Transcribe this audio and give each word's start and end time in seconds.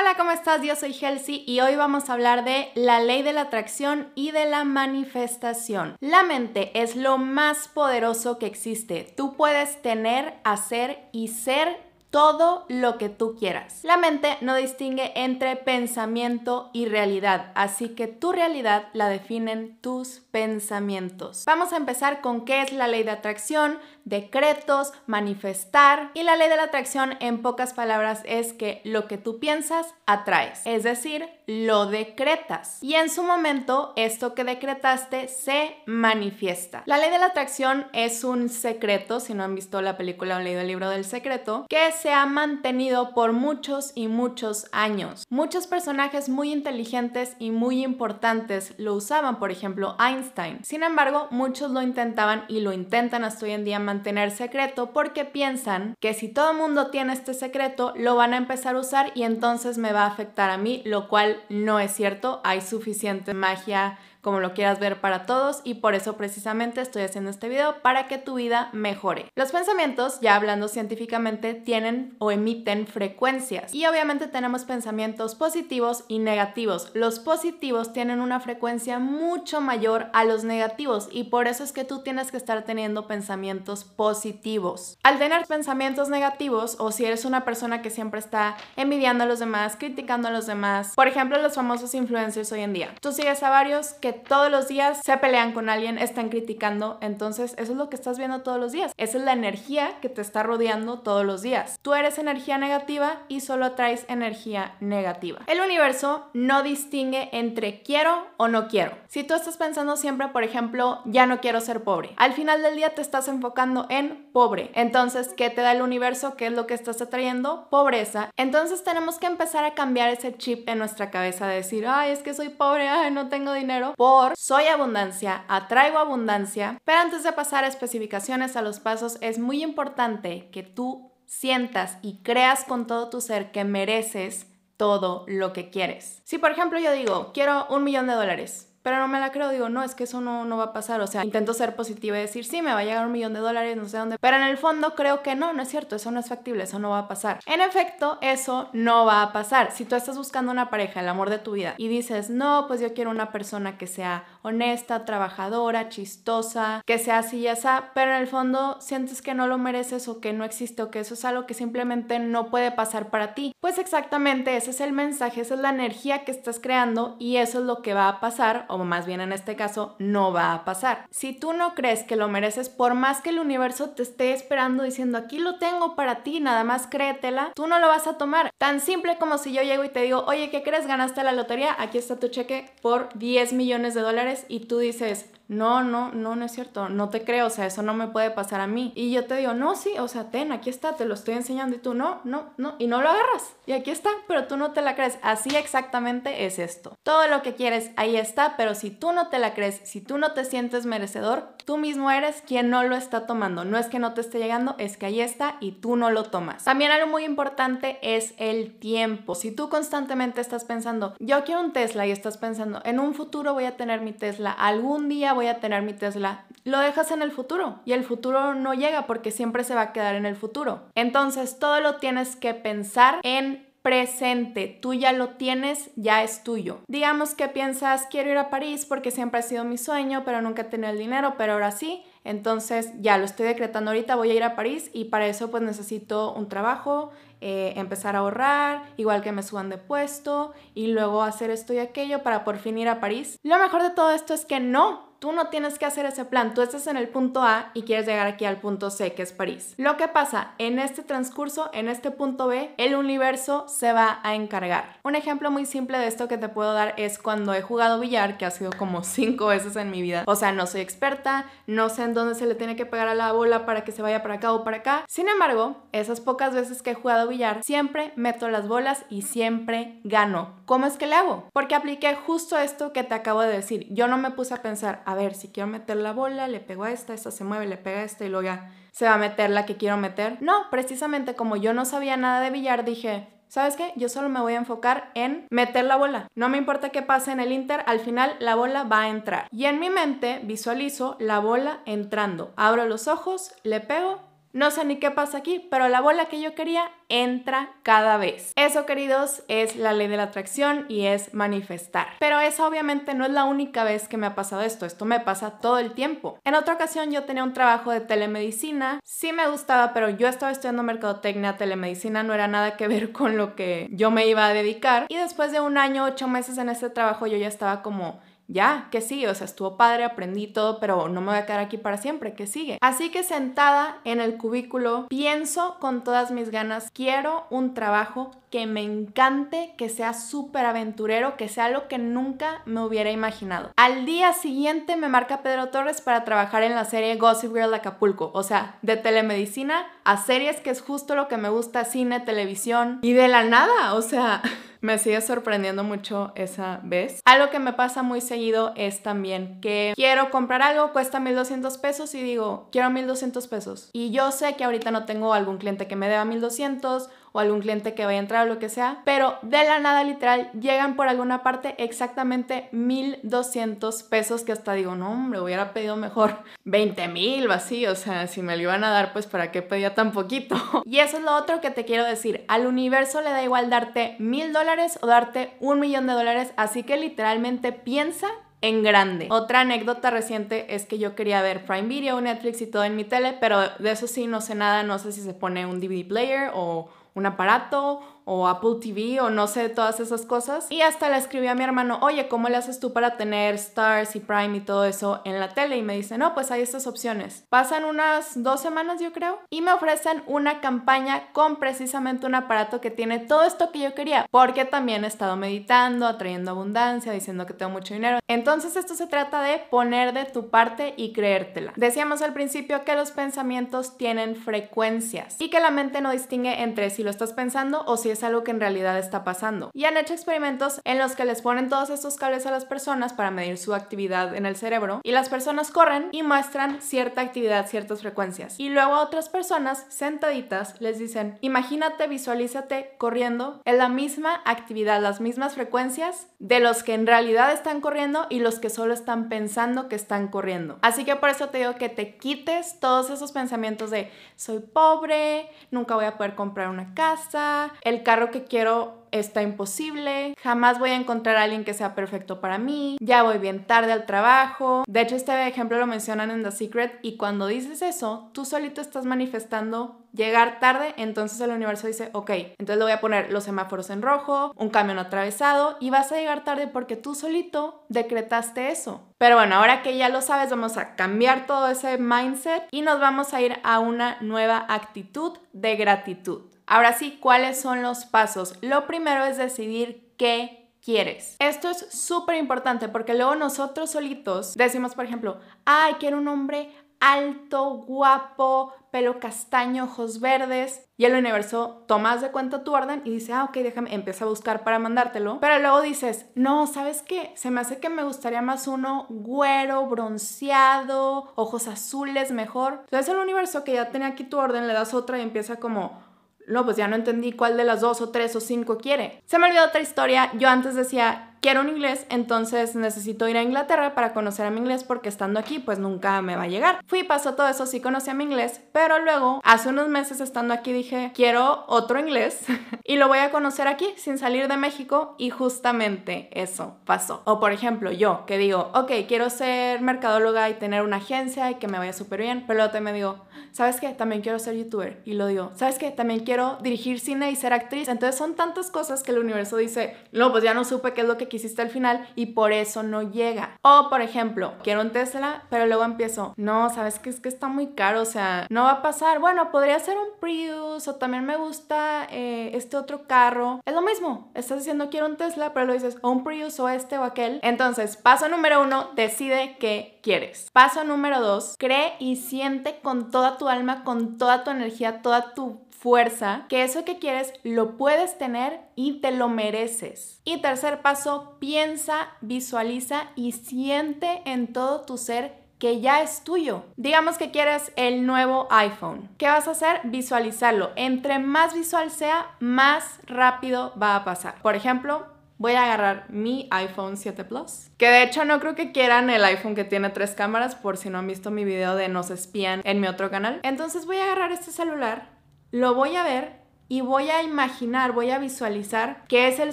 Hola, 0.00 0.14
¿cómo 0.16 0.30
estás? 0.30 0.62
Yo 0.62 0.76
soy 0.76 0.96
Helsi 0.98 1.44
y 1.46 1.60
hoy 1.60 1.76
vamos 1.76 2.08
a 2.08 2.14
hablar 2.14 2.42
de 2.42 2.70
la 2.74 3.00
ley 3.00 3.22
de 3.22 3.34
la 3.34 3.42
atracción 3.42 4.08
y 4.14 4.30
de 4.30 4.46
la 4.46 4.64
manifestación. 4.64 5.94
La 6.00 6.22
mente 6.22 6.70
es 6.72 6.96
lo 6.96 7.18
más 7.18 7.68
poderoso 7.68 8.38
que 8.38 8.46
existe. 8.46 9.12
Tú 9.14 9.36
puedes 9.36 9.82
tener, 9.82 10.40
hacer 10.42 11.06
y 11.12 11.28
ser 11.28 11.89
todo 12.10 12.64
lo 12.68 12.98
que 12.98 13.08
tú 13.08 13.36
quieras. 13.36 13.80
La 13.84 13.96
mente 13.96 14.36
no 14.40 14.54
distingue 14.56 15.12
entre 15.14 15.56
pensamiento 15.56 16.70
y 16.72 16.86
realidad, 16.86 17.52
así 17.54 17.90
que 17.90 18.08
tu 18.08 18.32
realidad 18.32 18.88
la 18.92 19.08
definen 19.08 19.78
tus 19.80 20.20
pensamientos. 20.30 21.44
Vamos 21.46 21.72
a 21.72 21.76
empezar 21.76 22.20
con 22.20 22.44
qué 22.44 22.62
es 22.62 22.72
la 22.72 22.88
ley 22.88 23.04
de 23.04 23.12
atracción, 23.12 23.78
decretos, 24.04 24.92
manifestar 25.06 26.10
y 26.14 26.22
la 26.22 26.36
ley 26.36 26.48
de 26.48 26.56
la 26.56 26.64
atracción 26.64 27.16
en 27.20 27.42
pocas 27.42 27.74
palabras 27.74 28.22
es 28.24 28.52
que 28.52 28.80
lo 28.84 29.06
que 29.06 29.18
tú 29.18 29.38
piensas 29.38 29.86
atraes, 30.06 30.62
es 30.64 30.82
decir, 30.82 31.28
lo 31.46 31.86
decretas 31.86 32.78
y 32.80 32.94
en 32.94 33.10
su 33.10 33.22
momento 33.22 33.92
esto 33.96 34.34
que 34.34 34.44
decretaste 34.44 35.28
se 35.28 35.76
manifiesta. 35.86 36.82
La 36.86 36.98
ley 36.98 37.10
de 37.10 37.18
la 37.18 37.26
atracción 37.26 37.86
es 37.92 38.24
un 38.24 38.48
secreto, 38.48 39.20
si 39.20 39.34
no 39.34 39.44
han 39.44 39.54
visto 39.54 39.80
la 39.80 39.96
película 39.96 40.36
o 40.36 40.40
leído 40.40 40.60
el 40.60 40.68
libro 40.68 40.90
del 40.90 41.04
secreto, 41.04 41.66
que 41.68 41.92
se 42.00 42.12
ha 42.12 42.24
mantenido 42.24 43.12
por 43.14 43.32
muchos 43.32 43.92
y 43.94 44.08
muchos 44.08 44.66
años. 44.72 45.26
Muchos 45.28 45.66
personajes 45.66 46.28
muy 46.28 46.50
inteligentes 46.52 47.36
y 47.38 47.50
muy 47.50 47.84
importantes 47.84 48.74
lo 48.78 48.94
usaban, 48.94 49.38
por 49.38 49.50
ejemplo 49.50 49.96
Einstein. 49.98 50.64
Sin 50.64 50.82
embargo, 50.82 51.28
muchos 51.30 51.70
lo 51.70 51.82
intentaban 51.82 52.44
y 52.48 52.60
lo 52.60 52.72
intentan 52.72 53.24
hasta 53.24 53.44
hoy 53.44 53.52
en 53.52 53.64
día 53.64 53.78
mantener 53.78 54.30
secreto 54.30 54.92
porque 54.92 55.24
piensan 55.24 55.94
que 56.00 56.14
si 56.14 56.28
todo 56.28 56.52
el 56.52 56.56
mundo 56.56 56.90
tiene 56.90 57.12
este 57.12 57.34
secreto, 57.34 57.92
lo 57.96 58.16
van 58.16 58.32
a 58.32 58.38
empezar 58.38 58.76
a 58.76 58.80
usar 58.80 59.12
y 59.14 59.24
entonces 59.24 59.76
me 59.76 59.92
va 59.92 60.04
a 60.04 60.08
afectar 60.08 60.50
a 60.50 60.58
mí, 60.58 60.82
lo 60.86 61.08
cual 61.08 61.42
no 61.48 61.80
es 61.80 61.92
cierto. 61.92 62.40
Hay 62.44 62.62
suficiente 62.62 63.34
magia 63.34 63.98
como 64.20 64.40
lo 64.40 64.54
quieras 64.54 64.78
ver 64.78 65.00
para 65.00 65.26
todos 65.26 65.60
y 65.64 65.74
por 65.74 65.94
eso 65.94 66.16
precisamente 66.16 66.80
estoy 66.80 67.02
haciendo 67.02 67.30
este 67.30 67.48
video 67.48 67.80
para 67.82 68.08
que 68.08 68.18
tu 68.18 68.34
vida 68.34 68.70
mejore. 68.72 69.30
Los 69.34 69.52
pensamientos, 69.52 70.20
ya 70.20 70.36
hablando 70.36 70.68
científicamente, 70.68 71.54
tienen 71.54 72.16
o 72.18 72.30
emiten 72.30 72.86
frecuencias 72.86 73.74
y 73.74 73.86
obviamente 73.86 74.26
tenemos 74.26 74.64
pensamientos 74.64 75.34
positivos 75.34 76.04
y 76.08 76.18
negativos. 76.18 76.90
Los 76.94 77.18
positivos 77.18 77.92
tienen 77.92 78.20
una 78.20 78.40
frecuencia 78.40 78.98
mucho 78.98 79.60
mayor 79.60 80.08
a 80.12 80.24
los 80.24 80.44
negativos 80.44 81.08
y 81.10 81.24
por 81.24 81.46
eso 81.46 81.64
es 81.64 81.72
que 81.72 81.84
tú 81.84 82.02
tienes 82.02 82.30
que 82.30 82.36
estar 82.36 82.64
teniendo 82.64 83.06
pensamientos 83.06 83.84
positivos. 83.84 84.98
Al 85.02 85.18
tener 85.18 85.46
pensamientos 85.46 86.08
negativos 86.08 86.76
o 86.78 86.92
si 86.92 87.04
eres 87.04 87.24
una 87.24 87.44
persona 87.44 87.82
que 87.82 87.90
siempre 87.90 88.20
está 88.20 88.56
envidiando 88.76 89.24
a 89.24 89.26
los 89.26 89.38
demás, 89.38 89.76
criticando 89.78 90.28
a 90.28 90.30
los 90.30 90.46
demás, 90.46 90.94
por 90.94 91.08
ejemplo 91.08 91.40
los 91.40 91.54
famosos 91.54 91.94
influencers 91.94 92.52
hoy 92.52 92.60
en 92.60 92.72
día, 92.72 92.94
tú 93.00 93.12
sigues 93.12 93.42
a 93.42 93.50
varios 93.50 93.94
que 93.94 94.09
todos 94.12 94.50
los 94.50 94.68
días 94.68 95.00
se 95.04 95.16
pelean 95.16 95.52
con 95.52 95.68
alguien, 95.68 95.98
están 95.98 96.28
criticando, 96.28 96.98
entonces 97.00 97.54
eso 97.58 97.72
es 97.72 97.78
lo 97.78 97.88
que 97.88 97.96
estás 97.96 98.18
viendo 98.18 98.42
todos 98.42 98.60
los 98.60 98.72
días. 98.72 98.92
Esa 98.96 99.18
es 99.18 99.24
la 99.24 99.32
energía 99.32 99.98
que 100.00 100.08
te 100.08 100.20
está 100.20 100.42
rodeando 100.42 101.00
todos 101.00 101.24
los 101.24 101.42
días. 101.42 101.78
Tú 101.82 101.94
eres 101.94 102.18
energía 102.18 102.58
negativa 102.58 103.20
y 103.28 103.40
solo 103.40 103.66
atraes 103.66 104.04
energía 104.08 104.74
negativa. 104.80 105.40
El 105.46 105.60
universo 105.60 106.26
no 106.32 106.62
distingue 106.62 107.28
entre 107.32 107.82
quiero 107.82 108.26
o 108.36 108.48
no 108.48 108.68
quiero. 108.68 108.96
Si 109.08 109.24
tú 109.24 109.34
estás 109.34 109.56
pensando 109.56 109.96
siempre, 109.96 110.28
por 110.28 110.44
ejemplo, 110.44 111.00
ya 111.04 111.26
no 111.26 111.40
quiero 111.40 111.60
ser 111.60 111.82
pobre, 111.82 112.14
al 112.16 112.32
final 112.32 112.62
del 112.62 112.76
día 112.76 112.94
te 112.94 113.02
estás 113.02 113.28
enfocando 113.28 113.86
en 113.88 114.30
pobre. 114.32 114.70
Entonces, 114.74 115.34
¿qué 115.36 115.50
te 115.50 115.60
da 115.60 115.72
el 115.72 115.82
universo? 115.82 116.36
¿Qué 116.36 116.46
es 116.46 116.52
lo 116.52 116.66
que 116.66 116.74
estás 116.74 117.00
atrayendo? 117.00 117.68
Pobreza. 117.70 118.30
Entonces 118.36 118.84
tenemos 118.84 119.18
que 119.18 119.26
empezar 119.26 119.64
a 119.64 119.74
cambiar 119.74 120.10
ese 120.10 120.36
chip 120.36 120.68
en 120.68 120.78
nuestra 120.78 121.10
cabeza 121.10 121.46
de 121.46 121.56
decir, 121.56 121.86
ay, 121.86 122.10
es 122.12 122.20
que 122.20 122.34
soy 122.34 122.48
pobre, 122.48 122.88
ay, 122.88 123.10
no 123.10 123.28
tengo 123.28 123.52
dinero 123.52 123.94
por 124.00 124.32
soy 124.34 124.64
abundancia, 124.64 125.44
atraigo 125.46 125.98
abundancia. 125.98 126.80
Pero 126.86 127.00
antes 127.00 127.22
de 127.22 127.32
pasar 127.32 127.64
a 127.64 127.66
especificaciones 127.66 128.56
a 128.56 128.62
los 128.62 128.80
pasos, 128.80 129.18
es 129.20 129.38
muy 129.38 129.62
importante 129.62 130.48
que 130.50 130.62
tú 130.62 131.12
sientas 131.26 131.98
y 132.00 132.22
creas 132.22 132.64
con 132.64 132.86
todo 132.86 133.10
tu 133.10 133.20
ser 133.20 133.52
que 133.52 133.64
mereces 133.64 134.46
todo 134.78 135.26
lo 135.28 135.52
que 135.52 135.68
quieres. 135.68 136.22
Si 136.24 136.38
por 136.38 136.50
ejemplo 136.50 136.78
yo 136.78 136.92
digo, 136.92 137.32
quiero 137.34 137.66
un 137.68 137.84
millón 137.84 138.06
de 138.06 138.14
dólares, 138.14 138.69
pero 138.82 138.98
no 138.98 139.08
me 139.08 139.20
la 139.20 139.30
creo, 139.32 139.50
digo, 139.50 139.68
no, 139.68 139.82
es 139.82 139.94
que 139.94 140.04
eso 140.04 140.20
no, 140.20 140.44
no 140.44 140.56
va 140.56 140.64
a 140.64 140.72
pasar. 140.72 141.00
O 141.00 141.06
sea, 141.06 141.24
intento 141.24 141.52
ser 141.52 141.76
positiva 141.76 142.18
y 142.18 142.22
decir, 142.22 142.44
sí, 142.44 142.62
me 142.62 142.72
va 142.72 142.80
a 142.80 142.84
llegar 142.84 143.06
un 143.06 143.12
millón 143.12 143.34
de 143.34 143.40
dólares, 143.40 143.76
no 143.76 143.86
sé 143.86 143.98
dónde. 143.98 144.18
Pero 144.18 144.36
en 144.36 144.42
el 144.44 144.56
fondo 144.56 144.94
creo 144.94 145.22
que 145.22 145.34
no, 145.34 145.52
no 145.52 145.62
es 145.62 145.68
cierto, 145.68 145.96
eso 145.96 146.10
no 146.10 146.20
es 146.20 146.28
factible, 146.28 146.64
eso 146.64 146.78
no 146.78 146.90
va 146.90 147.00
a 147.00 147.08
pasar. 147.08 147.40
En 147.46 147.60
efecto, 147.60 148.18
eso 148.20 148.68
no 148.72 149.04
va 149.04 149.22
a 149.22 149.32
pasar. 149.32 149.72
Si 149.72 149.84
tú 149.84 149.96
estás 149.96 150.16
buscando 150.16 150.50
una 150.50 150.70
pareja, 150.70 151.00
el 151.00 151.08
amor 151.08 151.30
de 151.30 151.38
tu 151.38 151.52
vida, 151.52 151.74
y 151.76 151.88
dices, 151.88 152.30
no, 152.30 152.64
pues 152.68 152.80
yo 152.80 152.94
quiero 152.94 153.10
una 153.10 153.32
persona 153.32 153.76
que 153.76 153.86
sea 153.86 154.24
honesta, 154.42 155.04
trabajadora, 155.04 155.88
chistosa, 155.88 156.82
que 156.86 156.98
sea 156.98 157.18
así 157.18 157.38
y 157.38 157.48
así, 157.48 157.60
pero 157.94 158.12
en 158.12 158.18
el 158.18 158.26
fondo 158.26 158.80
sientes 158.80 159.20
que 159.20 159.34
no 159.34 159.46
lo 159.46 159.58
mereces 159.58 160.08
o 160.08 160.20
que 160.20 160.32
no 160.32 160.44
existe 160.44 160.82
o 160.82 160.90
que 160.90 161.00
eso 161.00 161.14
es 161.14 161.24
algo 161.24 161.46
que 161.46 161.54
simplemente 161.54 162.18
no 162.18 162.48
puede 162.48 162.70
pasar 162.70 163.10
para 163.10 163.34
ti. 163.34 163.54
Pues 163.60 163.78
exactamente 163.78 164.56
ese 164.56 164.70
es 164.70 164.80
el 164.80 164.92
mensaje, 164.92 165.42
esa 165.42 165.54
es 165.54 165.60
la 165.60 165.70
energía 165.70 166.24
que 166.24 166.32
estás 166.32 166.58
creando 166.58 167.16
y 167.18 167.36
eso 167.36 167.60
es 167.60 167.64
lo 167.66 167.82
que 167.82 167.94
va 167.94 168.08
a 168.08 168.20
pasar 168.20 168.64
o 168.68 168.78
más 168.78 169.06
bien 169.06 169.20
en 169.20 169.32
este 169.32 169.56
caso, 169.56 169.94
no 169.98 170.32
va 170.32 170.54
a 170.54 170.64
pasar. 170.64 171.06
Si 171.10 171.32
tú 171.32 171.52
no 171.52 171.74
crees 171.74 172.02
que 172.02 172.16
lo 172.16 172.28
mereces, 172.28 172.68
por 172.68 172.94
más 172.94 173.20
que 173.20 173.30
el 173.30 173.38
universo 173.38 173.90
te 173.90 174.02
esté 174.02 174.32
esperando 174.32 174.84
diciendo 174.84 175.18
aquí 175.18 175.38
lo 175.38 175.58
tengo 175.58 175.96
para 175.96 176.22
ti, 176.22 176.40
nada 176.40 176.64
más 176.64 176.86
créetela, 176.86 177.52
tú 177.54 177.66
no 177.66 177.78
lo 177.78 177.88
vas 177.88 178.06
a 178.06 178.16
tomar. 178.16 178.50
Tan 178.58 178.80
simple 178.80 179.18
como 179.18 179.38
si 179.38 179.52
yo 179.52 179.62
llego 179.62 179.84
y 179.84 179.90
te 179.90 180.02
digo, 180.02 180.24
oye, 180.26 180.50
¿qué 180.50 180.62
crees? 180.62 180.86
Ganaste 180.86 181.22
la 181.24 181.32
lotería, 181.32 181.76
aquí 181.78 181.98
está 181.98 182.16
tu 182.16 182.28
cheque 182.28 182.70
por 182.80 183.10
10 183.14 183.52
millones 183.52 183.94
de 183.94 184.00
dólares 184.00 184.29
y 184.48 184.60
tú 184.60 184.78
dices, 184.78 185.26
no, 185.50 185.82
no, 185.82 186.12
no, 186.12 186.36
no 186.36 186.44
es 186.44 186.52
cierto, 186.52 186.88
no 186.88 187.08
te 187.08 187.24
creo, 187.24 187.46
o 187.46 187.50
sea, 187.50 187.66
eso 187.66 187.82
no 187.82 187.92
me 187.92 188.06
puede 188.06 188.30
pasar 188.30 188.60
a 188.60 188.68
mí. 188.68 188.92
Y 188.94 189.10
yo 189.10 189.26
te 189.26 189.34
digo, 189.34 189.52
no, 189.52 189.74
sí, 189.74 189.94
o 189.98 190.06
sea, 190.06 190.30
ten, 190.30 190.52
aquí 190.52 190.70
está, 190.70 190.94
te 190.94 191.04
lo 191.04 191.14
estoy 191.14 191.34
enseñando 191.34 191.74
y 191.74 191.80
tú, 191.80 191.92
no, 191.92 192.20
no, 192.22 192.50
no, 192.56 192.76
y 192.78 192.86
no 192.86 193.02
lo 193.02 193.08
agarras. 193.08 193.56
Y 193.66 193.72
aquí 193.72 193.90
está, 193.90 194.10
pero 194.28 194.46
tú 194.46 194.56
no 194.56 194.70
te 194.70 194.80
la 194.80 194.94
crees. 194.94 195.18
Así 195.22 195.56
exactamente 195.56 196.46
es 196.46 196.60
esto. 196.60 196.96
Todo 197.02 197.26
lo 197.26 197.42
que 197.42 197.56
quieres, 197.56 197.90
ahí 197.96 198.14
está, 198.16 198.56
pero 198.56 198.76
si 198.76 198.92
tú 198.92 199.10
no 199.10 199.28
te 199.28 199.40
la 199.40 199.52
crees, 199.52 199.80
si 199.82 200.00
tú 200.00 200.18
no 200.18 200.34
te 200.34 200.44
sientes 200.44 200.86
merecedor, 200.86 201.48
tú 201.64 201.78
mismo 201.78 202.12
eres 202.12 202.44
quien 202.46 202.70
no 202.70 202.84
lo 202.84 202.94
está 202.94 203.26
tomando. 203.26 203.64
No 203.64 203.76
es 203.76 203.88
que 203.88 203.98
no 203.98 204.14
te 204.14 204.20
esté 204.20 204.38
llegando, 204.38 204.76
es 204.78 204.96
que 204.96 205.06
ahí 205.06 205.20
está 205.20 205.56
y 205.58 205.72
tú 205.72 205.96
no 205.96 206.10
lo 206.10 206.24
tomas. 206.24 206.62
También 206.62 206.92
algo 206.92 207.08
muy 207.08 207.24
importante 207.24 207.98
es 208.02 208.34
el 208.38 208.78
tiempo. 208.78 209.34
Si 209.34 209.50
tú 209.50 209.68
constantemente 209.68 210.40
estás 210.40 210.64
pensando, 210.64 211.16
yo 211.18 211.42
quiero 211.42 211.60
un 211.60 211.72
Tesla 211.72 212.06
y 212.06 212.12
estás 212.12 212.38
pensando, 212.38 212.80
en 212.84 213.00
un 213.00 213.14
futuro 213.14 213.52
voy 213.52 213.64
a 213.64 213.76
tener 213.76 214.00
mi 214.00 214.12
Tesla, 214.12 214.52
algún 214.52 215.08
día 215.08 215.32
voy 215.32 215.39
a 215.46 215.60
tener 215.60 215.82
mi 215.82 215.92
Tesla, 215.92 216.44
lo 216.64 216.78
dejas 216.78 217.10
en 217.10 217.22
el 217.22 217.32
futuro 217.32 217.80
y 217.84 217.92
el 217.92 218.04
futuro 218.04 218.54
no 218.54 218.74
llega 218.74 219.06
porque 219.06 219.30
siempre 219.30 219.64
se 219.64 219.74
va 219.74 219.82
a 219.82 219.92
quedar 219.92 220.14
en 220.14 220.26
el 220.26 220.36
futuro. 220.36 220.82
Entonces 220.94 221.58
todo 221.58 221.80
lo 221.80 221.96
tienes 221.96 222.36
que 222.36 222.54
pensar 222.54 223.20
en 223.22 223.70
presente, 223.82 224.78
tú 224.80 224.92
ya 224.92 225.12
lo 225.12 225.30
tienes, 225.30 225.90
ya 225.96 226.22
es 226.22 226.42
tuyo. 226.44 226.80
Digamos 226.86 227.34
que 227.34 227.48
piensas, 227.48 228.06
quiero 228.10 228.30
ir 228.30 228.36
a 228.36 228.50
París 228.50 228.84
porque 228.84 229.10
siempre 229.10 229.40
ha 229.40 229.42
sido 229.42 229.64
mi 229.64 229.78
sueño, 229.78 230.22
pero 230.24 230.42
nunca 230.42 230.62
he 230.62 230.64
tenido 230.66 230.92
el 230.92 230.98
dinero, 230.98 231.34
pero 231.38 231.54
ahora 231.54 231.70
sí. 231.70 232.02
Entonces 232.22 232.90
ya 233.00 233.16
lo 233.16 233.24
estoy 233.24 233.46
decretando 233.46 233.90
ahorita, 233.90 234.16
voy 234.16 234.30
a 234.30 234.34
ir 234.34 234.42
a 234.42 234.54
París 234.54 234.90
y 234.92 235.06
para 235.06 235.26
eso 235.26 235.50
pues 235.50 235.62
necesito 235.62 236.34
un 236.34 236.50
trabajo, 236.50 237.12
eh, 237.40 237.72
empezar 237.76 238.14
a 238.14 238.18
ahorrar, 238.18 238.82
igual 238.98 239.22
que 239.22 239.32
me 239.32 239.42
suban 239.42 239.70
de 239.70 239.78
puesto 239.78 240.52
y 240.74 240.88
luego 240.88 241.22
hacer 241.22 241.48
esto 241.50 241.72
y 241.72 241.78
aquello 241.78 242.22
para 242.22 242.44
por 242.44 242.58
fin 242.58 242.76
ir 242.76 242.88
a 242.88 243.00
París. 243.00 243.38
Lo 243.42 243.58
mejor 243.58 243.82
de 243.82 243.90
todo 243.90 244.10
esto 244.10 244.34
es 244.34 244.44
que 244.44 244.60
no, 244.60 245.09
Tú 245.20 245.32
no 245.32 245.48
tienes 245.48 245.78
que 245.78 245.84
hacer 245.84 246.06
ese 246.06 246.24
plan, 246.24 246.54
tú 246.54 246.62
estás 246.62 246.86
en 246.86 246.96
el 246.96 247.06
punto 247.06 247.42
A 247.42 247.72
y 247.74 247.82
quieres 247.82 248.06
llegar 248.06 248.26
aquí 248.26 248.46
al 248.46 248.56
punto 248.56 248.88
C, 248.88 249.12
que 249.12 249.20
es 249.20 249.34
París. 249.34 249.74
Lo 249.76 249.98
que 249.98 250.08
pasa 250.08 250.52
en 250.56 250.78
este 250.78 251.02
transcurso, 251.02 251.68
en 251.74 251.90
este 251.90 252.10
punto 252.10 252.46
B, 252.46 252.72
el 252.78 252.94
universo 252.94 253.66
se 253.68 253.92
va 253.92 254.20
a 254.22 254.34
encargar. 254.34 254.96
Un 255.02 255.16
ejemplo 255.16 255.50
muy 255.50 255.66
simple 255.66 255.98
de 255.98 256.06
esto 256.06 256.26
que 256.26 256.38
te 256.38 256.48
puedo 256.48 256.72
dar 256.72 256.94
es 256.96 257.18
cuando 257.18 257.52
he 257.52 257.60
jugado 257.60 258.00
billar, 258.00 258.38
que 258.38 258.46
ha 258.46 258.50
sido 258.50 258.70
como 258.72 259.04
cinco 259.04 259.48
veces 259.48 259.76
en 259.76 259.90
mi 259.90 260.00
vida. 260.00 260.24
O 260.26 260.36
sea, 260.36 260.52
no 260.52 260.66
soy 260.66 260.80
experta, 260.80 261.44
no 261.66 261.90
sé 261.90 262.04
en 262.04 262.14
dónde 262.14 262.34
se 262.34 262.46
le 262.46 262.54
tiene 262.54 262.74
que 262.74 262.86
pegar 262.86 263.08
a 263.08 263.14
la 263.14 263.32
bola 263.32 263.66
para 263.66 263.84
que 263.84 263.92
se 263.92 264.00
vaya 264.00 264.22
para 264.22 264.36
acá 264.36 264.54
o 264.54 264.64
para 264.64 264.78
acá. 264.78 265.04
Sin 265.06 265.28
embargo, 265.28 265.76
esas 265.92 266.22
pocas 266.22 266.54
veces 266.54 266.80
que 266.80 266.92
he 266.92 266.94
jugado 266.94 267.28
billar, 267.28 267.62
siempre 267.62 268.14
meto 268.16 268.48
las 268.48 268.66
bolas 268.66 269.04
y 269.10 269.20
siempre 269.20 270.00
gano. 270.02 270.54
¿Cómo 270.64 270.86
es 270.86 270.96
que 270.96 271.06
le 271.06 271.16
hago? 271.16 271.44
Porque 271.52 271.74
apliqué 271.74 272.14
justo 272.14 272.56
esto 272.56 272.94
que 272.94 273.04
te 273.04 273.14
acabo 273.14 273.42
de 273.42 273.52
decir. 273.52 273.86
Yo 273.90 274.08
no 274.08 274.16
me 274.16 274.30
puse 274.30 274.54
a 274.54 274.62
pensar, 274.62 275.02
a 275.10 275.14
ver, 275.14 275.34
si 275.34 275.48
quiero 275.48 275.66
meter 275.66 275.96
la 275.96 276.12
bola, 276.12 276.46
le 276.46 276.60
pego 276.60 276.84
a 276.84 276.92
esta, 276.92 277.14
esta 277.14 277.30
se 277.30 277.44
mueve, 277.44 277.66
le 277.66 277.76
pega 277.76 278.00
a 278.00 278.04
esta 278.04 278.24
y 278.24 278.28
luego 278.28 278.44
ya 278.44 278.72
se 278.92 279.06
va 279.06 279.14
a 279.14 279.18
meter 279.18 279.50
la 279.50 279.66
que 279.66 279.76
quiero 279.76 279.96
meter. 279.96 280.38
No, 280.40 280.70
precisamente 280.70 281.34
como 281.34 281.56
yo 281.56 281.72
no 281.72 281.84
sabía 281.84 282.16
nada 282.16 282.40
de 282.40 282.50
billar, 282.50 282.84
dije, 282.84 283.28
¿sabes 283.48 283.76
qué? 283.76 283.92
Yo 283.96 284.08
solo 284.08 284.28
me 284.28 284.40
voy 284.40 284.54
a 284.54 284.58
enfocar 284.58 285.10
en 285.14 285.46
meter 285.50 285.84
la 285.84 285.96
bola. 285.96 286.28
No 286.34 286.48
me 286.48 286.58
importa 286.58 286.90
qué 286.90 287.02
pase 287.02 287.32
en 287.32 287.40
el 287.40 287.52
Inter, 287.52 287.82
al 287.86 288.00
final 288.00 288.36
la 288.38 288.54
bola 288.54 288.84
va 288.84 289.02
a 289.02 289.08
entrar. 289.08 289.48
Y 289.50 289.64
en 289.64 289.80
mi 289.80 289.90
mente 289.90 290.40
visualizo 290.44 291.16
la 291.18 291.40
bola 291.40 291.80
entrando. 291.86 292.52
Abro 292.56 292.86
los 292.86 293.08
ojos, 293.08 293.52
le 293.64 293.80
pego 293.80 294.29
No 294.52 294.72
sé 294.72 294.84
ni 294.84 294.96
qué 294.96 295.12
pasa 295.12 295.38
aquí, 295.38 295.64
pero 295.70 295.88
la 295.88 296.00
bola 296.00 296.26
que 296.26 296.40
yo 296.40 296.56
quería 296.56 296.90
entra 297.08 297.70
cada 297.84 298.16
vez. 298.16 298.52
Eso, 298.56 298.84
queridos, 298.84 299.44
es 299.46 299.76
la 299.76 299.92
ley 299.92 300.08
de 300.08 300.16
la 300.16 300.24
atracción 300.24 300.86
y 300.88 301.06
es 301.06 301.34
manifestar. 301.34 302.08
Pero 302.18 302.40
esa 302.40 302.66
obviamente 302.66 303.14
no 303.14 303.24
es 303.24 303.30
la 303.30 303.44
única 303.44 303.84
vez 303.84 304.08
que 304.08 304.16
me 304.16 304.26
ha 304.26 304.34
pasado 304.34 304.62
esto. 304.62 304.86
Esto 304.86 305.04
me 305.04 305.20
pasa 305.20 305.60
todo 305.60 305.78
el 305.78 305.92
tiempo. 305.92 306.38
En 306.44 306.56
otra 306.56 306.74
ocasión 306.74 307.12
yo 307.12 307.24
tenía 307.24 307.44
un 307.44 307.52
trabajo 307.52 307.92
de 307.92 308.00
telemedicina. 308.00 308.98
Sí 309.04 309.32
me 309.32 309.48
gustaba, 309.48 309.92
pero 309.92 310.10
yo 310.10 310.26
estaba 310.26 310.50
estudiando 310.50 310.82
mercadotecnia. 310.82 311.56
Telemedicina 311.56 312.22
no 312.24 312.34
era 312.34 312.48
nada 312.48 312.76
que 312.76 312.88
ver 312.88 313.12
con 313.12 313.36
lo 313.36 313.54
que 313.54 313.88
yo 313.92 314.10
me 314.10 314.26
iba 314.26 314.46
a 314.46 314.52
dedicar. 314.52 315.06
Y 315.08 315.16
después 315.16 315.52
de 315.52 315.60
un 315.60 315.78
año, 315.78 316.04
ocho 316.04 316.26
meses 316.26 316.58
en 316.58 316.70
este 316.70 316.90
trabajo, 316.90 317.28
yo 317.28 317.36
ya 317.36 317.48
estaba 317.48 317.82
como 317.82 318.20
ya, 318.50 318.88
que 318.90 319.00
sí, 319.00 319.26
o 319.26 319.34
sea, 319.34 319.44
estuvo 319.44 319.76
padre, 319.76 320.04
aprendí 320.04 320.48
todo, 320.48 320.80
pero 320.80 321.08
no 321.08 321.20
me 321.20 321.28
voy 321.28 321.36
a 321.36 321.46
quedar 321.46 321.60
aquí 321.60 321.78
para 321.78 321.98
siempre, 321.98 322.34
que 322.34 322.46
sigue. 322.46 322.78
Así 322.80 323.10
que 323.10 323.22
sentada 323.22 324.00
en 324.04 324.20
el 324.20 324.36
cubículo, 324.36 325.06
pienso 325.08 325.78
con 325.78 326.02
todas 326.02 326.32
mis 326.32 326.50
ganas, 326.50 326.90
quiero 326.92 327.46
un 327.50 327.74
trabajo 327.74 328.32
que 328.50 328.66
me 328.66 328.82
encante, 328.82 329.74
que 329.78 329.88
sea 329.88 330.12
súper 330.12 330.66
aventurero, 330.66 331.36
que 331.36 331.48
sea 331.48 331.68
lo 331.70 331.88
que 331.88 331.98
nunca 331.98 332.62
me 332.66 332.82
hubiera 332.82 333.10
imaginado. 333.10 333.70
Al 333.76 334.04
día 334.04 334.32
siguiente 334.32 334.96
me 334.96 335.08
marca 335.08 335.42
Pedro 335.42 335.68
Torres 335.68 336.00
para 336.00 336.24
trabajar 336.24 336.64
en 336.64 336.74
la 336.74 336.84
serie 336.84 337.16
Gossip 337.16 337.54
Girl 337.54 337.72
Acapulco, 337.72 338.30
o 338.34 338.42
sea, 338.42 338.78
de 338.82 338.96
telemedicina 338.96 339.86
a 340.04 340.16
series 340.16 340.60
que 340.60 340.70
es 340.70 340.82
justo 340.82 341.14
lo 341.14 341.28
que 341.28 341.36
me 341.36 341.48
gusta, 341.48 341.84
cine, 341.84 342.20
televisión 342.20 342.98
y 343.02 343.12
de 343.12 343.28
la 343.28 343.44
nada, 343.44 343.94
o 343.94 344.02
sea... 344.02 344.42
Me 344.82 344.96
sigue 344.96 345.20
sorprendiendo 345.20 345.84
mucho 345.84 346.32
esa 346.36 346.80
vez. 346.82 347.20
Algo 347.26 347.50
que 347.50 347.58
me 347.58 347.74
pasa 347.74 348.02
muy 348.02 348.22
seguido 348.22 348.72
es 348.76 349.02
también 349.02 349.60
que 349.60 349.92
quiero 349.94 350.30
comprar 350.30 350.62
algo, 350.62 350.92
cuesta 350.92 351.20
1200 351.20 351.76
pesos 351.76 352.14
y 352.14 352.22
digo, 352.22 352.68
quiero 352.72 352.88
1200 352.88 353.46
pesos. 353.46 353.90
Y 353.92 354.10
yo 354.10 354.32
sé 354.32 354.56
que 354.56 354.64
ahorita 354.64 354.90
no 354.90 355.04
tengo 355.04 355.34
algún 355.34 355.58
cliente 355.58 355.86
que 355.86 355.96
me 355.96 356.08
deba 356.08 356.24
1200 356.24 357.10
o 357.32 357.40
algún 357.40 357.60
cliente 357.60 357.94
que 357.94 358.04
vaya 358.04 358.18
a 358.18 358.22
entrar 358.22 358.46
o 358.46 358.54
lo 358.54 358.58
que 358.58 358.68
sea, 358.68 359.02
pero 359.04 359.38
de 359.42 359.64
la 359.64 359.78
nada 359.78 360.04
literal 360.04 360.50
llegan 360.52 360.96
por 360.96 361.08
alguna 361.08 361.42
parte 361.42 361.74
exactamente 361.78 362.68
1200 362.72 364.02
pesos 364.04 364.42
que 364.42 364.52
hasta 364.52 364.74
digo, 364.74 364.94
no 364.94 365.12
hombre, 365.12 365.40
hubiera 365.40 365.72
pedido 365.72 365.96
mejor 365.96 366.38
20 366.64 367.08
mil 367.08 367.48
o 367.48 367.52
así, 367.52 367.86
o 367.86 367.94
sea, 367.94 368.26
si 368.26 368.42
me 368.42 368.56
lo 368.56 368.62
iban 368.62 368.84
a 368.84 368.90
dar, 368.90 369.12
pues 369.12 369.26
para 369.26 369.52
qué 369.52 369.62
pedía 369.62 369.94
tan 369.94 370.12
poquito. 370.12 370.56
y 370.84 370.98
eso 370.98 371.18
es 371.18 371.22
lo 371.22 371.34
otro 371.34 371.60
que 371.60 371.70
te 371.70 371.84
quiero 371.84 372.04
decir, 372.04 372.44
al 372.48 372.66
universo 372.66 373.20
le 373.20 373.30
da 373.30 373.42
igual 373.42 373.70
darte 373.70 374.16
mil 374.18 374.52
dólares 374.52 374.98
o 375.02 375.06
darte 375.06 375.54
un 375.60 375.80
millón 375.80 376.06
de 376.06 376.14
dólares, 376.14 376.52
así 376.56 376.82
que 376.82 376.96
literalmente 376.96 377.72
piensa 377.72 378.28
en 378.62 378.82
grande. 378.82 379.28
Otra 379.30 379.60
anécdota 379.60 380.10
reciente 380.10 380.74
es 380.74 380.84
que 380.84 380.98
yo 380.98 381.14
quería 381.14 381.42
ver 381.42 381.64
Prime 381.64 381.88
Video, 381.88 382.20
Netflix 382.20 382.60
y 382.60 382.66
todo 382.66 382.84
en 382.84 382.96
mi 382.96 383.04
tele, 383.04 383.36
pero 383.40 383.60
de 383.78 383.90
eso 383.90 384.06
sí 384.06 384.26
no 384.26 384.40
sé 384.40 384.54
nada, 384.54 384.82
no 384.82 384.98
sé 384.98 385.12
si 385.12 385.22
se 385.22 385.34
pone 385.34 385.66
un 385.66 385.80
DVD 385.80 386.06
player 386.06 386.50
o 386.54 386.90
un 387.14 387.26
aparato 387.26 388.00
o 388.32 388.46
Apple 388.46 388.76
TV 388.80 389.20
o 389.20 389.28
no 389.28 389.48
sé, 389.48 389.68
todas 389.68 389.98
esas 389.98 390.22
cosas. 390.22 390.70
Y 390.70 390.82
hasta 390.82 391.08
le 391.08 391.16
escribí 391.16 391.48
a 391.48 391.54
mi 391.56 391.64
hermano, 391.64 391.98
oye, 392.02 392.28
¿cómo 392.28 392.48
le 392.48 392.56
haces 392.56 392.78
tú 392.78 392.92
para 392.92 393.16
tener 393.16 393.56
Stars 393.56 394.14
y 394.14 394.20
Prime 394.20 394.56
y 394.56 394.60
todo 394.60 394.84
eso 394.84 395.20
en 395.24 395.40
la 395.40 395.48
tele? 395.48 395.76
Y 395.76 395.82
me 395.82 395.96
dice, 395.96 396.16
no, 396.16 396.32
pues 396.32 396.52
hay 396.52 396.62
estas 396.62 396.86
opciones. 396.86 397.44
Pasan 397.48 397.84
unas 397.84 398.40
dos 398.42 398.60
semanas, 398.60 399.00
yo 399.00 399.12
creo, 399.12 399.40
y 399.50 399.62
me 399.62 399.72
ofrecen 399.72 400.22
una 400.26 400.60
campaña 400.60 401.32
con 401.32 401.56
precisamente 401.56 402.26
un 402.26 402.36
aparato 402.36 402.80
que 402.80 402.92
tiene 402.92 403.18
todo 403.18 403.42
esto 403.42 403.72
que 403.72 403.80
yo 403.80 403.94
quería, 403.94 404.28
porque 404.30 404.64
también 404.64 405.04
he 405.04 405.08
estado 405.08 405.36
meditando, 405.36 406.06
atrayendo 406.06 406.52
abundancia, 406.52 407.10
diciendo 407.10 407.46
que 407.46 407.54
tengo 407.54 407.72
mucho 407.72 407.94
dinero. 407.94 408.20
Entonces 408.28 408.76
esto 408.76 408.94
se 408.94 409.08
trata 409.08 409.42
de 409.42 409.58
poner 409.58 410.14
de 410.14 410.24
tu 410.26 410.50
parte 410.50 410.94
y 410.96 411.12
creértela. 411.12 411.72
Decíamos 411.74 412.22
al 412.22 412.32
principio 412.32 412.84
que 412.84 412.94
los 412.94 413.10
pensamientos 413.10 413.96
tienen 413.96 414.36
frecuencias 414.36 415.40
y 415.40 415.50
que 415.50 415.58
la 415.58 415.70
mente 415.72 416.00
no 416.00 416.12
distingue 416.12 416.62
entre 416.62 416.90
si 416.90 416.99
lo 417.02 417.10
estás 417.10 417.32
pensando 417.32 417.84
o 417.86 417.96
si 417.96 418.10
es 418.10 418.22
algo 418.22 418.44
que 418.44 418.50
en 418.50 418.60
realidad 418.60 418.98
está 418.98 419.24
pasando. 419.24 419.70
Y 419.74 419.84
han 419.84 419.96
hecho 419.96 420.14
experimentos 420.14 420.80
en 420.84 420.98
los 420.98 421.16
que 421.16 421.24
les 421.24 421.42
ponen 421.42 421.68
todos 421.68 421.90
estos 421.90 422.16
cables 422.16 422.46
a 422.46 422.50
las 422.50 422.64
personas 422.64 423.12
para 423.12 423.30
medir 423.30 423.58
su 423.58 423.74
actividad 423.74 424.34
en 424.34 424.46
el 424.46 424.56
cerebro 424.56 425.00
y 425.02 425.12
las 425.12 425.28
personas 425.28 425.70
corren 425.70 426.08
y 426.12 426.22
muestran 426.22 426.80
cierta 426.80 427.20
actividad, 427.20 427.66
ciertas 427.68 428.00
frecuencias. 428.00 428.58
Y 428.58 428.68
luego 428.68 428.94
a 428.94 429.02
otras 429.02 429.28
personas 429.28 429.86
sentaditas 429.88 430.80
les 430.80 430.98
dicen, 430.98 431.38
imagínate, 431.40 432.06
visualízate 432.06 432.94
corriendo 432.98 433.60
en 433.64 433.78
la 433.78 433.88
misma 433.88 434.40
actividad, 434.44 435.00
las 435.00 435.20
mismas 435.20 435.54
frecuencias 435.54 436.26
de 436.38 436.60
los 436.60 436.82
que 436.82 436.94
en 436.94 437.06
realidad 437.06 437.52
están 437.52 437.80
corriendo 437.80 438.26
y 438.30 438.40
los 438.40 438.58
que 438.58 438.70
solo 438.70 438.94
están 438.94 439.28
pensando 439.28 439.88
que 439.88 439.96
están 439.96 440.28
corriendo. 440.28 440.78
Así 440.82 441.04
que 441.04 441.16
por 441.16 441.28
eso 441.30 441.48
te 441.48 441.58
digo 441.58 441.74
que 441.74 441.88
te 441.88 442.16
quites 442.16 442.80
todos 442.80 443.10
esos 443.10 443.32
pensamientos 443.32 443.90
de 443.90 444.10
soy 444.36 444.60
pobre, 444.60 445.48
nunca 445.70 445.94
voy 445.94 446.06
a 446.06 446.16
poder 446.16 446.34
comprar 446.34 446.68
casa, 446.94 447.72
el 447.82 448.02
carro 448.02 448.30
que 448.30 448.44
quiero 448.44 449.00
está 449.12 449.42
imposible, 449.42 450.34
jamás 450.40 450.78
voy 450.78 450.90
a 450.90 450.96
encontrar 450.96 451.36
a 451.36 451.42
alguien 451.42 451.64
que 451.64 451.74
sea 451.74 451.94
perfecto 451.94 452.40
para 452.40 452.58
mí, 452.58 452.96
ya 453.00 453.22
voy 453.22 453.38
bien 453.38 453.64
tarde 453.64 453.92
al 453.92 454.06
trabajo. 454.06 454.84
De 454.86 455.00
hecho, 455.00 455.16
este 455.16 455.46
ejemplo 455.46 455.78
lo 455.78 455.86
mencionan 455.86 456.30
en 456.30 456.42
The 456.42 456.50
Secret 456.50 456.98
y 457.02 457.16
cuando 457.16 457.46
dices 457.46 457.82
eso, 457.82 458.30
tú 458.32 458.44
solito 458.44 458.80
estás 458.80 459.04
manifestando 459.04 459.96
llegar 460.12 460.58
tarde, 460.58 460.94
entonces 460.96 461.40
el 461.40 461.50
universo 461.50 461.86
dice, 461.86 462.10
ok, 462.12 462.30
entonces 462.58 462.78
le 462.78 462.84
voy 462.84 462.92
a 462.92 463.00
poner 463.00 463.32
los 463.32 463.44
semáforos 463.44 463.90
en 463.90 464.02
rojo, 464.02 464.52
un 464.56 464.70
camión 464.70 464.98
atravesado 464.98 465.76
y 465.80 465.90
vas 465.90 466.10
a 466.10 466.16
llegar 466.16 466.44
tarde 466.44 466.66
porque 466.66 466.96
tú 466.96 467.14
solito 467.14 467.84
decretaste 467.88 468.70
eso. 468.70 469.02
Pero 469.18 469.36
bueno, 469.36 469.56
ahora 469.56 469.82
que 469.82 469.96
ya 469.96 470.08
lo 470.08 470.20
sabes, 470.20 470.50
vamos 470.50 470.76
a 470.76 470.96
cambiar 470.96 471.46
todo 471.46 471.68
ese 471.68 471.98
mindset 471.98 472.64
y 472.70 472.82
nos 472.82 473.00
vamos 473.00 473.34
a 473.34 473.40
ir 473.40 473.58
a 473.62 473.78
una 473.78 474.16
nueva 474.20 474.64
actitud 474.68 475.38
de 475.52 475.76
gratitud. 475.76 476.49
Ahora 476.70 476.92
sí, 476.92 477.18
¿cuáles 477.20 477.60
son 477.60 477.82
los 477.82 478.04
pasos? 478.04 478.54
Lo 478.60 478.86
primero 478.86 479.24
es 479.24 479.36
decidir 479.36 480.14
qué 480.16 480.72
quieres. 480.80 481.34
Esto 481.40 481.68
es 481.68 481.78
súper 481.90 482.36
importante 482.36 482.88
porque 482.88 483.14
luego 483.14 483.34
nosotros 483.34 483.90
solitos 483.90 484.54
decimos, 484.54 484.94
por 484.94 485.04
ejemplo, 485.04 485.40
ay, 485.64 485.94
quiero 485.98 486.18
un 486.18 486.28
hombre 486.28 486.72
alto, 487.00 487.70
guapo, 487.70 488.72
pelo 488.92 489.18
castaño, 489.18 489.84
ojos 489.84 490.20
verdes. 490.20 490.86
Y 490.96 491.06
el 491.06 491.14
universo 491.16 491.82
tomas 491.88 492.20
de 492.20 492.30
cuenta 492.30 492.62
tu 492.62 492.72
orden 492.72 493.02
y 493.04 493.10
dice, 493.10 493.32
ah, 493.32 493.44
ok, 493.44 493.56
déjame, 493.56 493.92
empieza 493.92 494.24
a 494.24 494.28
buscar 494.28 494.62
para 494.62 494.78
mandártelo. 494.78 495.40
Pero 495.40 495.58
luego 495.58 495.80
dices, 495.80 496.26
no, 496.36 496.68
¿sabes 496.68 497.02
qué? 497.02 497.32
Se 497.34 497.50
me 497.50 497.62
hace 497.62 497.80
que 497.80 497.88
me 497.88 498.04
gustaría 498.04 498.42
más 498.42 498.68
uno 498.68 499.06
güero, 499.08 499.86
bronceado, 499.86 501.32
ojos 501.34 501.66
azules, 501.66 502.30
mejor. 502.30 502.82
Entonces 502.84 503.08
el 503.08 503.18
universo 503.18 503.64
que 503.64 503.72
ya 503.72 503.90
tenía 503.90 504.08
aquí 504.08 504.22
tu 504.22 504.38
orden, 504.38 504.68
le 504.68 504.72
das 504.74 504.94
otra 504.94 505.18
y 505.18 505.22
empieza 505.22 505.56
como, 505.56 506.09
no, 506.50 506.64
pues 506.64 506.76
ya 506.76 506.88
no 506.88 506.96
entendí 506.96 507.32
cuál 507.32 507.56
de 507.56 507.64
las 507.64 507.80
dos 507.80 508.00
o 508.00 508.10
tres 508.10 508.34
o 508.36 508.40
cinco 508.40 508.78
quiere. 508.78 509.22
Se 509.26 509.38
me 509.38 509.46
olvidó 509.46 509.64
otra 509.64 509.80
historia. 509.80 510.30
Yo 510.34 510.48
antes 510.48 510.74
decía, 510.74 511.29
quiero 511.40 511.60
un 511.60 511.68
inglés, 511.68 512.06
entonces 512.10 512.74
necesito 512.74 513.28
ir 513.28 513.36
a 513.36 513.42
Inglaterra 513.42 513.94
para 513.94 514.12
conocer 514.12 514.46
a 514.46 514.50
mi 514.50 514.58
inglés 514.58 514.84
porque 514.84 515.08
estando 515.08 515.40
aquí 515.40 515.58
pues 515.58 515.78
nunca 515.78 516.20
me 516.22 516.36
va 516.36 516.42
a 516.42 516.48
llegar. 516.48 516.80
Fui, 516.86 517.02
pasó 517.04 517.34
todo 517.34 517.48
eso, 517.48 517.66
sí 517.66 517.80
conocí 517.80 518.10
a 518.10 518.14
mi 518.14 518.24
inglés, 518.24 518.60
pero 518.72 518.98
luego 518.98 519.40
hace 519.44 519.70
unos 519.70 519.88
meses 519.88 520.20
estando 520.20 520.54
aquí 520.54 520.72
dije, 520.72 521.12
quiero 521.14 521.64
otro 521.66 521.98
inglés 521.98 522.44
y 522.84 522.96
lo 522.96 523.08
voy 523.08 523.18
a 523.18 523.30
conocer 523.30 523.68
aquí 523.68 523.86
sin 523.96 524.18
salir 524.18 524.48
de 524.48 524.56
México 524.56 525.14
y 525.18 525.30
justamente 525.30 526.28
eso 526.32 526.76
pasó. 526.84 527.22
O 527.24 527.40
por 527.40 527.52
ejemplo 527.52 527.90
yo 527.90 528.24
que 528.26 528.38
digo, 528.38 528.70
ok, 528.74 528.92
quiero 529.08 529.30
ser 529.30 529.80
mercadóloga 529.80 530.48
y 530.50 530.54
tener 530.54 530.82
una 530.82 530.96
agencia 530.96 531.50
y 531.50 531.54
que 531.54 531.68
me 531.68 531.78
vaya 531.78 531.92
súper 531.92 532.20
bien, 532.20 532.44
pero 532.46 532.58
luego 532.58 532.72
te 532.72 532.80
me 532.80 532.92
digo, 532.92 533.24
¿sabes 533.52 533.80
qué? 533.80 533.88
También 533.90 534.22
quiero 534.22 534.38
ser 534.38 534.56
youtuber 534.56 535.00
y 535.04 535.14
lo 535.14 535.26
digo, 535.26 535.52
¿sabes 535.54 535.78
qué? 535.78 535.90
También 535.90 536.20
quiero 536.20 536.58
dirigir 536.62 537.00
cine 537.00 537.30
y 537.30 537.36
ser 537.36 537.52
actriz. 537.52 537.88
Entonces 537.88 538.16
son 538.18 538.34
tantas 538.34 538.70
cosas 538.70 539.02
que 539.02 539.12
el 539.12 539.18
universo 539.18 539.56
dice, 539.56 539.96
no, 540.12 540.30
pues 540.30 540.44
ya 540.44 540.54
no 540.54 540.64
supe 540.64 540.92
qué 540.92 541.00
es 541.02 541.06
lo 541.06 541.16
que 541.16 541.29
quisiste 541.30 541.62
al 541.62 541.70
final 541.70 542.06
y 542.14 542.26
por 542.26 542.52
eso 542.52 542.82
no 542.82 543.00
llega. 543.00 543.56
O 543.62 543.88
por 543.88 544.02
ejemplo, 544.02 544.52
quiero 544.62 544.82
un 544.82 544.90
Tesla, 544.90 545.44
pero 545.48 545.66
luego 545.66 545.84
empiezo, 545.84 546.34
no, 546.36 546.68
sabes 546.68 546.98
que 546.98 547.08
es 547.08 547.20
que 547.20 547.30
está 547.30 547.48
muy 547.48 547.68
caro, 547.68 548.02
o 548.02 548.04
sea, 548.04 548.46
no 548.50 548.64
va 548.64 548.72
a 548.72 548.82
pasar. 548.82 549.20
Bueno, 549.20 549.50
podría 549.50 549.78
ser 549.78 549.96
un 549.96 550.20
Prius 550.20 550.86
o 550.86 550.96
también 550.96 551.24
me 551.24 551.36
gusta 551.36 552.06
eh, 552.10 552.50
este 552.52 552.76
otro 552.76 553.06
carro. 553.06 553.60
Es 553.64 553.74
lo 553.74 553.80
mismo, 553.80 554.30
estás 554.34 554.58
diciendo 554.58 554.90
quiero 554.90 555.06
un 555.06 555.16
Tesla, 555.16 555.54
pero 555.54 555.64
lo 555.64 555.72
dices 555.72 555.96
o 556.02 556.10
un 556.10 556.22
Prius 556.24 556.60
o 556.60 556.68
este 556.68 556.98
o 556.98 557.04
aquel. 557.04 557.40
Entonces, 557.42 557.96
paso 557.96 558.28
número 558.28 558.62
uno, 558.62 558.90
decide 558.94 559.56
qué 559.58 559.98
quieres. 560.02 560.48
Paso 560.52 560.84
número 560.84 561.20
dos, 561.20 561.54
cree 561.58 561.94
y 561.98 562.16
siente 562.16 562.80
con 562.82 563.10
toda 563.10 563.38
tu 563.38 563.48
alma, 563.48 563.84
con 563.84 564.18
toda 564.18 564.44
tu 564.44 564.50
energía, 564.50 565.00
toda 565.02 565.32
tu 565.34 565.60
fuerza, 565.80 566.44
que 566.50 566.62
eso 566.62 566.84
que 566.84 566.98
quieres 566.98 567.32
lo 567.42 567.78
puedes 567.78 568.18
tener 568.18 568.60
y 568.76 569.00
te 569.00 569.12
lo 569.12 569.28
mereces. 569.28 570.20
Y 570.24 570.42
tercer 570.42 570.82
paso, 570.82 571.36
piensa, 571.40 572.08
visualiza 572.20 573.08
y 573.16 573.32
siente 573.32 574.20
en 574.26 574.52
todo 574.52 574.82
tu 574.82 574.98
ser 574.98 575.40
que 575.58 575.80
ya 575.80 576.02
es 576.02 576.22
tuyo. 576.22 576.64
Digamos 576.76 577.18
que 577.18 577.30
quieres 577.30 577.72
el 577.76 578.06
nuevo 578.06 578.46
iPhone. 578.50 579.08
¿Qué 579.18 579.26
vas 579.26 579.48
a 579.48 579.52
hacer? 579.52 579.80
Visualizarlo. 579.84 580.70
Entre 580.76 581.18
más 581.18 581.54
visual 581.54 581.90
sea, 581.90 582.34
más 582.40 582.98
rápido 583.06 583.72
va 583.80 583.96
a 583.96 584.04
pasar. 584.04 584.40
Por 584.42 584.56
ejemplo, 584.56 585.06
voy 585.40 585.52
a 585.52 585.64
agarrar 585.64 586.04
mi 586.10 586.48
iPhone 586.50 586.98
7 586.98 587.24
Plus. 587.24 587.70
Que 587.78 587.88
de 587.88 588.02
hecho 588.02 588.26
no 588.26 588.40
creo 588.40 588.54
que 588.54 588.72
quieran 588.72 589.08
el 589.08 589.24
iPhone 589.24 589.54
que 589.54 589.64
tiene 589.64 589.88
tres 589.88 590.12
cámaras 590.12 590.54
por 590.54 590.76
si 590.76 590.90
no 590.90 590.98
han 590.98 591.06
visto 591.06 591.30
mi 591.30 591.44
video 591.44 591.76
de 591.76 591.88
nos 591.88 592.10
espían 592.10 592.60
en 592.64 592.80
mi 592.80 592.88
otro 592.88 593.10
canal. 593.10 593.40
Entonces 593.42 593.86
voy 593.86 593.96
a 593.96 594.04
agarrar 594.04 594.32
este 594.32 594.50
celular, 594.50 595.19
lo 595.50 595.74
voy 595.74 595.96
a 595.96 596.02
ver 596.02 596.40
y 596.68 596.80
voy 596.80 597.10
a 597.10 597.22
imaginar, 597.22 597.92
voy 597.92 598.10
a 598.10 598.18
visualizar 598.18 599.04
que 599.08 599.28
es 599.28 599.38
el 599.38 599.52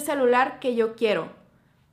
celular 0.00 0.60
que 0.60 0.74
yo 0.74 0.94
quiero. 0.94 1.30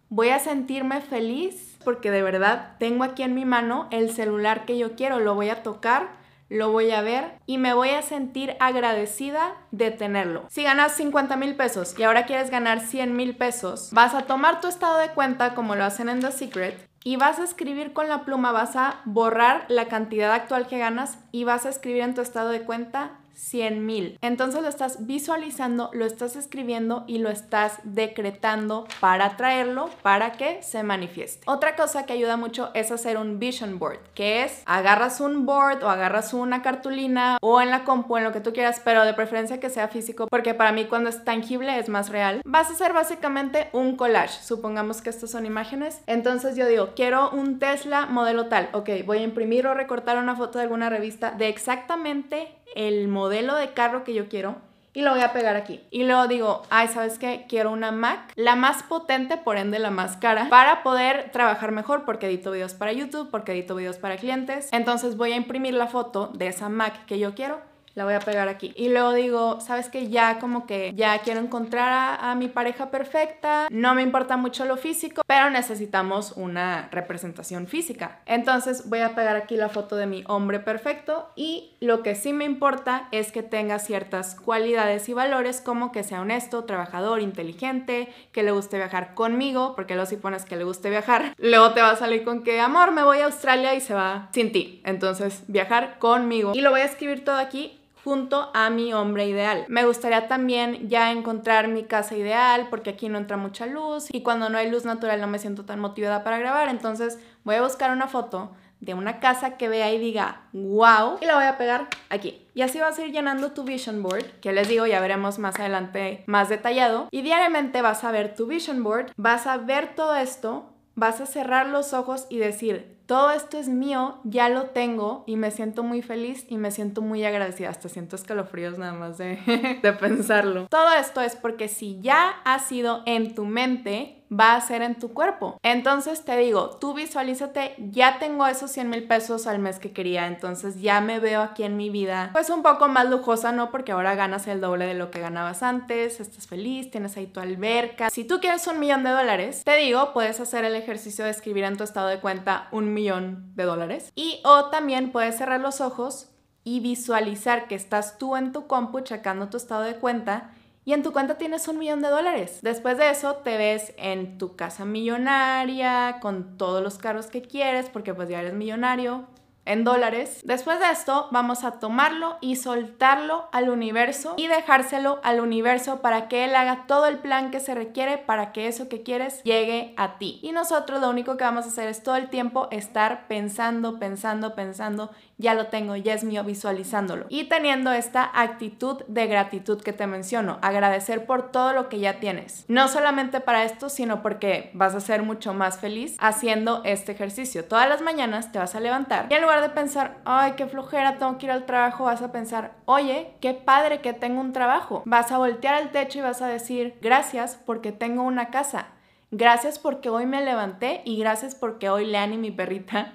Voy 0.09 0.29
a 0.29 0.39
sentirme 0.39 1.01
feliz 1.01 1.77
porque 1.83 2.11
de 2.11 2.21
verdad 2.21 2.75
tengo 2.79 3.03
aquí 3.03 3.23
en 3.23 3.33
mi 3.33 3.45
mano 3.45 3.87
el 3.91 4.11
celular 4.11 4.65
que 4.65 4.77
yo 4.77 4.95
quiero, 4.95 5.19
lo 5.19 5.35
voy 5.35 5.49
a 5.49 5.63
tocar 5.63 6.25
lo 6.49 6.71
voy 6.71 6.91
a 6.91 7.01
ver 7.01 7.39
y 7.45 7.57
me 7.57 7.73
voy 7.73 7.89
a 7.89 8.01
sentir 8.01 8.55
agradecida 8.59 9.55
de 9.71 9.91
tenerlo. 9.91 10.45
Si 10.49 10.63
ganas 10.63 10.93
50 10.93 11.35
mil 11.37 11.55
pesos 11.55 11.97
y 11.97 12.03
ahora 12.03 12.25
quieres 12.25 12.51
ganar 12.51 12.81
100 12.81 13.15
mil 13.15 13.35
pesos, 13.35 13.89
vas 13.91 14.13
a 14.13 14.21
tomar 14.21 14.61
tu 14.61 14.67
estado 14.67 14.99
de 14.99 15.09
cuenta 15.09 15.55
como 15.55 15.75
lo 15.75 15.83
hacen 15.83 16.09
en 16.09 16.19
The 16.19 16.31
Secret 16.31 16.87
y 17.03 17.17
vas 17.17 17.39
a 17.39 17.43
escribir 17.43 17.93
con 17.93 18.09
la 18.09 18.25
pluma, 18.25 18.51
vas 18.51 18.75
a 18.75 19.01
borrar 19.05 19.65
la 19.69 19.87
cantidad 19.87 20.31
actual 20.33 20.67
que 20.67 20.77
ganas 20.77 21.17
y 21.31 21.43
vas 21.43 21.65
a 21.65 21.69
escribir 21.69 22.01
en 22.01 22.13
tu 22.13 22.21
estado 22.21 22.49
de 22.49 22.61
cuenta 22.61 23.11
100 23.35 23.85
mil. 23.85 24.17
Entonces 24.21 24.61
lo 24.61 24.69
estás 24.69 25.05
visualizando, 25.05 25.89
lo 25.93 26.05
estás 26.05 26.35
escribiendo 26.35 27.03
y 27.07 27.19
lo 27.19 27.29
estás 27.29 27.79
decretando 27.83 28.87
para 28.99 29.37
traerlo 29.37 29.89
para 30.01 30.33
que 30.33 30.61
se 30.63 30.83
manifieste. 30.83 31.43
Otra 31.45 31.75
cosa 31.75 32.05
que 32.05 32.13
ayuda 32.13 32.37
mucho 32.37 32.71
es 32.73 32.91
hacer 32.91 33.17
un 33.17 33.39
vision 33.39 33.77
board, 33.79 33.99
que 34.13 34.43
es 34.43 34.63
agarras 34.65 35.21
un 35.21 35.45
board 35.45 35.83
o 35.83 35.89
agarras 35.89 36.33
una 36.33 36.61
cartulina 36.61 37.37
o 37.41 37.61
en 37.61 37.69
la 37.69 37.83
compu, 37.83 38.17
en 38.17 38.23
lo 38.23 38.31
que 38.31 38.41
tú 38.41 38.53
quieras, 38.53 38.81
pero 38.83 39.05
de 39.05 39.13
preferencia 39.13 39.59
que 39.59 39.69
sea 39.69 39.87
físico, 39.87 40.27
porque 40.27 40.53
para 40.53 40.71
mí 40.71 40.85
cuando 40.85 41.09
es 41.09 41.23
tangible 41.23 41.77
es 41.77 41.89
más 41.89 42.09
real. 42.09 42.41
Vas 42.45 42.69
a 42.69 42.73
hacer 42.73 42.93
básicamente 42.93 43.69
un 43.73 43.95
collage. 43.95 44.41
Supongamos 44.41 45.01
que 45.01 45.09
estas 45.09 45.31
son 45.31 45.45
imágenes. 45.45 46.01
Entonces 46.07 46.55
yo 46.55 46.67
digo, 46.67 46.89
quiero 46.95 47.29
un 47.31 47.59
Tesla 47.59 48.05
modelo 48.05 48.47
tal. 48.47 48.69
Ok, 48.73 48.89
voy 49.05 49.19
a 49.19 49.23
imprimir 49.23 49.67
o 49.67 49.73
recortar 49.73 50.17
una 50.17 50.35
foto 50.35 50.57
de 50.59 50.63
alguna 50.63 50.89
revista 50.89 51.31
de 51.31 51.49
exactamente 51.49 52.55
el 52.75 53.07
modelo 53.07 53.55
de 53.55 53.73
carro 53.73 54.03
que 54.03 54.13
yo 54.13 54.27
quiero 54.27 54.55
y 54.95 55.01
lo 55.01 55.11
voy 55.11 55.21
a 55.21 55.33
pegar 55.33 55.55
aquí. 55.57 55.81
Y 55.91 56.05
luego 56.05 56.27
digo, 56.27 56.61
ay, 56.69 56.87
¿sabes 56.87 57.19
qué? 57.19 57.45
Quiero 57.49 57.71
una 57.71 57.91
Mac, 57.91 58.31
la 58.35 58.55
más 58.55 58.81
potente, 58.81 59.37
por 59.37 59.57
ende 59.57 59.77
la 59.77 59.91
más 59.91 60.15
cara, 60.17 60.47
para 60.49 60.83
poder 60.83 61.31
trabajar 61.31 61.71
mejor 61.71 62.05
porque 62.05 62.27
edito 62.27 62.51
videos 62.51 62.73
para 62.73 62.93
YouTube, 62.93 63.29
porque 63.29 63.51
edito 63.51 63.75
videos 63.75 63.97
para 63.97 64.15
clientes. 64.15 64.69
Entonces 64.71 65.17
voy 65.17 65.33
a 65.33 65.35
imprimir 65.35 65.73
la 65.73 65.87
foto 65.87 66.31
de 66.33 66.47
esa 66.47 66.69
Mac 66.69 67.05
que 67.05 67.19
yo 67.19 67.35
quiero 67.35 67.59
la 67.95 68.03
voy 68.03 68.13
a 68.13 68.19
pegar 68.19 68.47
aquí. 68.49 68.73
Y 68.75 68.89
luego 68.89 69.13
digo, 69.13 69.61
¿sabes 69.61 69.89
que 69.89 70.09
Ya 70.09 70.39
como 70.39 70.67
que 70.67 70.91
ya 70.93 71.17
quiero 71.19 71.39
encontrar 71.39 72.19
a, 72.21 72.35
mi 72.35 72.47
pareja 72.49 72.91
perfecta, 72.91 73.67
no 73.71 73.95
me 73.95 74.01
importa 74.01 74.35
mucho 74.35 74.65
lo 74.65 74.75
físico, 74.75 75.21
pero 75.25 75.49
necesitamos 75.49 76.33
una 76.35 76.89
representación 76.91 77.67
física. 77.67 78.19
Entonces 78.25 78.89
voy 78.89 78.99
a 78.99 79.15
pegar 79.15 79.37
aquí 79.37 79.55
la 79.55 79.69
foto 79.69 79.95
de 79.95 80.05
mi 80.05 80.23
hombre 80.27 80.59
perfecto 80.59 81.29
y 81.35 81.75
lo 81.79 82.03
que 82.03 82.15
sí 82.15 82.33
me 82.33 82.43
importa 82.43 83.07
es 83.11 83.31
que 83.31 83.41
tenga 83.41 83.79
ciertas 83.79 84.35
cualidades 84.35 85.07
y 85.07 85.13
valores 85.13 85.61
como 85.61 85.93
que 85.93 86.03
sea 86.03 86.21
honesto, 86.21 86.65
trabajador, 86.65 87.21
inteligente, 87.21 88.13
que 88.33 88.43
le 88.43 88.51
guste 88.51 88.77
viajar 88.77 89.13
conmigo, 89.13 89.75
porque 89.75 89.95
luego 89.95 90.09
si 90.09 90.17
pones 90.17 90.43
que 90.43 90.57
le 90.57 90.65
guste 90.65 90.89
viajar, 90.89 91.33
luego 91.37 91.71
te 91.71 91.81
va 91.81 91.91
a 91.91 91.95
salir 91.95 92.25
con 92.25 92.43
que, 92.43 92.59
amor, 92.59 92.91
me 92.91 93.03
voy 93.03 93.19
a 93.19 93.25
Australia 93.25 93.73
y 93.75 93.81
se 93.81 93.93
va 93.93 94.29
sin 94.33 94.51
ti. 94.51 94.81
Entonces, 94.83 95.43
viajar 95.47 95.97
conmigo. 95.99 96.51
Y 96.53 96.61
lo 96.61 96.71
voy 96.71 96.81
a 96.81 96.85
escribir 96.85 97.23
todo 97.23 97.37
aquí 97.37 97.79
junto 98.05 98.51
a 98.53 98.69
mi 98.69 98.93
hombre 98.93 99.27
ideal. 99.27 99.65
Me 99.67 99.83
gustaría 99.83 100.27
también 100.27 100.87
ya 100.87 101.11
encontrar 101.11 101.67
mi 101.67 101.85
casa 101.85 102.15
ideal 102.15 102.67
porque 102.69 102.91
aquí 102.91 103.09
no 103.09 103.17
entra 103.17 103.35
mucha 103.35 103.65
luz 103.65 104.09
y 104.11 104.21
cuando 104.21 104.47
no 104.47 104.59
hay 104.59 104.69
luz 104.69 104.85
natural 104.85 105.19
no 105.19 105.25
me 105.25 105.39
siento 105.39 105.65
tan 105.65 105.79
motivada 105.79 106.23
para 106.23 106.37
grabar, 106.37 106.69
entonces 106.69 107.19
voy 107.43 107.55
a 107.55 107.63
buscar 107.63 107.89
una 107.89 108.07
foto 108.07 108.51
de 108.79 108.93
una 108.93 109.19
casa 109.19 109.57
que 109.57 109.69
vea 109.69 109.91
y 109.91 109.97
diga 109.97 110.43
wow 110.53 111.17
y 111.19 111.25
la 111.25 111.35
voy 111.35 111.45
a 111.45 111.57
pegar 111.57 111.87
aquí. 112.09 112.45
Y 112.53 112.61
así 112.61 112.79
vas 112.79 112.99
a 112.99 113.05
ir 113.05 113.11
llenando 113.11 113.53
tu 113.53 113.63
vision 113.63 114.03
board, 114.03 114.39
que 114.39 114.53
les 114.53 114.67
digo, 114.67 114.85
ya 114.85 115.01
veremos 115.01 115.39
más 115.39 115.59
adelante 115.59 116.23
más 116.27 116.47
detallado. 116.47 117.07
Y 117.09 117.23
diariamente 117.23 117.81
vas 117.81 118.03
a 118.03 118.11
ver 118.11 118.35
tu 118.35 118.45
vision 118.45 118.83
board, 118.83 119.11
vas 119.17 119.47
a 119.47 119.57
ver 119.57 119.95
todo 119.95 120.15
esto, 120.15 120.74
vas 120.95 121.21
a 121.21 121.25
cerrar 121.25 121.67
los 121.67 121.93
ojos 121.93 122.25
y 122.29 122.37
decir, 122.37 122.95
todo 123.05 123.31
esto 123.31 123.59
es 123.59 123.67
mío, 123.69 124.19
ya 124.23 124.49
lo 124.49 124.71
tengo 124.71 125.23
y 125.27 125.35
me 125.35 125.51
siento 125.51 125.83
muy 125.83 126.01
feliz 126.01 126.45
y 126.49 126.57
me 126.57 126.71
siento 126.71 127.01
muy 127.01 127.23
agradecida. 127.23 127.69
Hasta 127.69 127.87
siento 127.87 128.15
escalofríos 128.15 128.79
nada 128.79 128.93
más 128.93 129.17
de, 129.17 129.37
de 129.83 129.93
pensarlo. 129.93 130.67
Todo 130.69 130.91
esto 130.93 131.21
es 131.21 131.35
porque 131.35 131.67
si 131.67 131.99
ya 132.01 132.29
ha 132.43 132.59
sido 132.59 133.03
en 133.05 133.35
tu 133.35 133.45
mente, 133.45 134.14
va 134.31 134.55
a 134.55 134.61
ser 134.61 134.81
en 134.81 134.95
tu 134.95 135.13
cuerpo. 135.13 135.57
Entonces 135.63 136.23
te 136.23 136.37
digo, 136.37 136.71
tú 136.77 136.93
visualízate, 136.93 137.75
ya 137.77 138.19
tengo 138.19 138.45
esos 138.47 138.71
100 138.71 138.89
mil 138.89 139.07
pesos 139.07 139.47
al 139.47 139.59
mes 139.59 139.79
que 139.79 139.91
quería, 139.91 140.27
entonces 140.27 140.81
ya 140.81 141.01
me 141.01 141.19
veo 141.19 141.41
aquí 141.41 141.63
en 141.63 141.77
mi 141.77 141.89
vida, 141.89 142.29
pues 142.33 142.49
un 142.49 142.63
poco 142.63 142.87
más 142.87 143.09
lujosa, 143.09 143.51
¿no? 143.51 143.71
Porque 143.71 143.91
ahora 143.91 144.15
ganas 144.15 144.47
el 144.47 144.61
doble 144.61 144.85
de 144.85 144.93
lo 144.93 145.11
que 145.11 145.19
ganabas 145.19 145.63
antes, 145.63 146.19
estás 146.19 146.47
feliz, 146.47 146.91
tienes 146.91 147.17
ahí 147.17 147.27
tu 147.27 147.39
alberca. 147.39 148.09
Si 148.09 148.23
tú 148.23 148.39
quieres 148.39 148.65
un 148.67 148.79
millón 148.79 149.03
de 149.03 149.11
dólares, 149.11 149.63
te 149.63 149.75
digo, 149.77 150.13
puedes 150.13 150.39
hacer 150.39 150.65
el 150.65 150.75
ejercicio 150.75 151.25
de 151.25 151.31
escribir 151.31 151.63
en 151.63 151.77
tu 151.77 151.83
estado 151.83 152.07
de 152.07 152.19
cuenta 152.19 152.67
un 152.71 152.93
millón 152.93 153.55
de 153.55 153.63
dólares. 153.63 154.11
Y 154.15 154.41
o 154.43 154.65
también 154.65 155.11
puedes 155.11 155.37
cerrar 155.37 155.61
los 155.61 155.81
ojos 155.81 156.29
y 156.63 156.79
visualizar 156.79 157.67
que 157.67 157.75
estás 157.75 158.17
tú 158.17 158.35
en 158.35 158.51
tu 158.51 158.65
compu 158.65 159.01
checando 159.01 159.49
tu 159.49 159.57
estado 159.57 159.83
de 159.83 159.97
cuenta 159.97 160.54
y 160.85 160.93
en 160.93 161.01
tu 161.01 161.11
cuenta 161.11 161.37
tienes 161.37 161.67
un 161.67 161.79
millón 161.79 162.01
de 162.01 162.09
dólares. 162.09 162.59
Después 162.61 162.97
de 162.97 163.09
eso 163.09 163.37
te 163.37 163.57
ves 163.57 163.93
en 163.97 164.37
tu 164.37 164.55
casa 164.55 164.85
millonaria, 164.85 166.19
con 166.21 166.57
todos 166.57 166.83
los 166.83 166.99
carros 166.99 167.27
que 167.27 167.41
quieres, 167.41 167.89
porque 167.89 168.13
pues 168.13 168.29
ya 168.29 168.39
eres 168.39 168.53
millonario, 168.53 169.25
en 169.65 169.83
dólares. 169.83 170.41
Después 170.43 170.79
de 170.79 170.89
esto 170.91 171.27
vamos 171.31 171.63
a 171.63 171.79
tomarlo 171.79 172.37
y 172.41 172.55
soltarlo 172.55 173.49
al 173.51 173.69
universo 173.69 174.35
y 174.37 174.47
dejárselo 174.47 175.19
al 175.23 175.39
universo 175.39 176.01
para 176.01 176.27
que 176.27 176.45
él 176.45 176.55
haga 176.55 176.85
todo 176.87 177.07
el 177.07 177.17
plan 177.17 177.51
que 177.51 177.59
se 177.59 177.75
requiere 177.75 178.17
para 178.17 178.51
que 178.51 178.67
eso 178.67 178.87
que 178.89 179.03
quieres 179.03 179.43
llegue 179.43 179.93
a 179.97 180.17
ti. 180.17 180.39
Y 180.41 180.51
nosotros 180.51 181.01
lo 181.01 181.09
único 181.09 181.37
que 181.37 181.43
vamos 181.43 181.65
a 181.65 181.69
hacer 181.69 181.87
es 181.87 182.03
todo 182.03 182.15
el 182.15 182.29
tiempo 182.29 182.67
estar 182.71 183.27
pensando, 183.27 183.99
pensando, 183.99 184.55
pensando, 184.55 185.11
ya 185.37 185.53
lo 185.53 185.67
tengo, 185.67 185.95
ya 185.95 186.13
es 186.13 186.23
mío, 186.23 186.43
visualizándolo. 186.43 187.25
Y 187.29 187.45
teniendo 187.45 187.91
esta 187.91 188.29
actitud 188.33 189.03
de 189.07 189.27
gratitud 189.27 189.81
que 189.81 189.93
te 189.93 190.07
menciono, 190.07 190.59
agradecer 190.61 191.25
por 191.25 191.51
todo 191.51 191.73
lo 191.73 191.89
que 191.89 191.99
ya 191.99 192.19
tienes. 192.19 192.65
No 192.67 192.87
solamente 192.87 193.41
para 193.41 193.63
esto, 193.63 193.89
sino 193.89 194.21
porque 194.21 194.71
vas 194.73 194.95
a 194.95 194.99
ser 194.99 195.23
mucho 195.23 195.53
más 195.53 195.79
feliz 195.79 196.15
haciendo 196.19 196.81
este 196.85 197.11
ejercicio. 197.11 197.65
Todas 197.65 197.89
las 197.89 198.01
mañanas 198.01 198.51
te 198.51 198.59
vas 198.59 198.75
a 198.75 198.79
levantar 198.79 199.27
y 199.29 199.33
en 199.33 199.41
lugar 199.41 199.54
de 199.61 199.69
pensar, 199.69 200.17
ay, 200.25 200.53
qué 200.53 200.67
flojera, 200.67 201.17
tengo 201.17 201.37
que 201.37 201.45
ir 201.45 201.51
al 201.51 201.65
trabajo, 201.65 202.05
vas 202.05 202.21
a 202.21 202.31
pensar, 202.31 202.73
oye, 202.85 203.33
qué 203.41 203.53
padre 203.53 204.01
que 204.01 204.13
tengo 204.13 204.41
un 204.41 204.53
trabajo. 204.53 205.03
Vas 205.05 205.31
a 205.31 205.37
voltear 205.37 205.75
al 205.75 205.91
techo 205.91 206.19
y 206.19 206.21
vas 206.21 206.41
a 206.41 206.47
decir, 206.47 206.97
gracias 207.01 207.59
porque 207.65 207.91
tengo 207.91 208.23
una 208.23 208.49
casa. 208.49 208.87
Gracias 209.31 209.79
porque 209.79 210.09
hoy 210.09 210.25
me 210.25 210.43
levanté 210.43 211.01
y 211.03 211.17
gracias 211.17 211.55
porque 211.55 211.89
hoy 211.89 212.05
Leanne, 212.05 212.37
mi 212.37 212.51
perrita, 212.51 213.13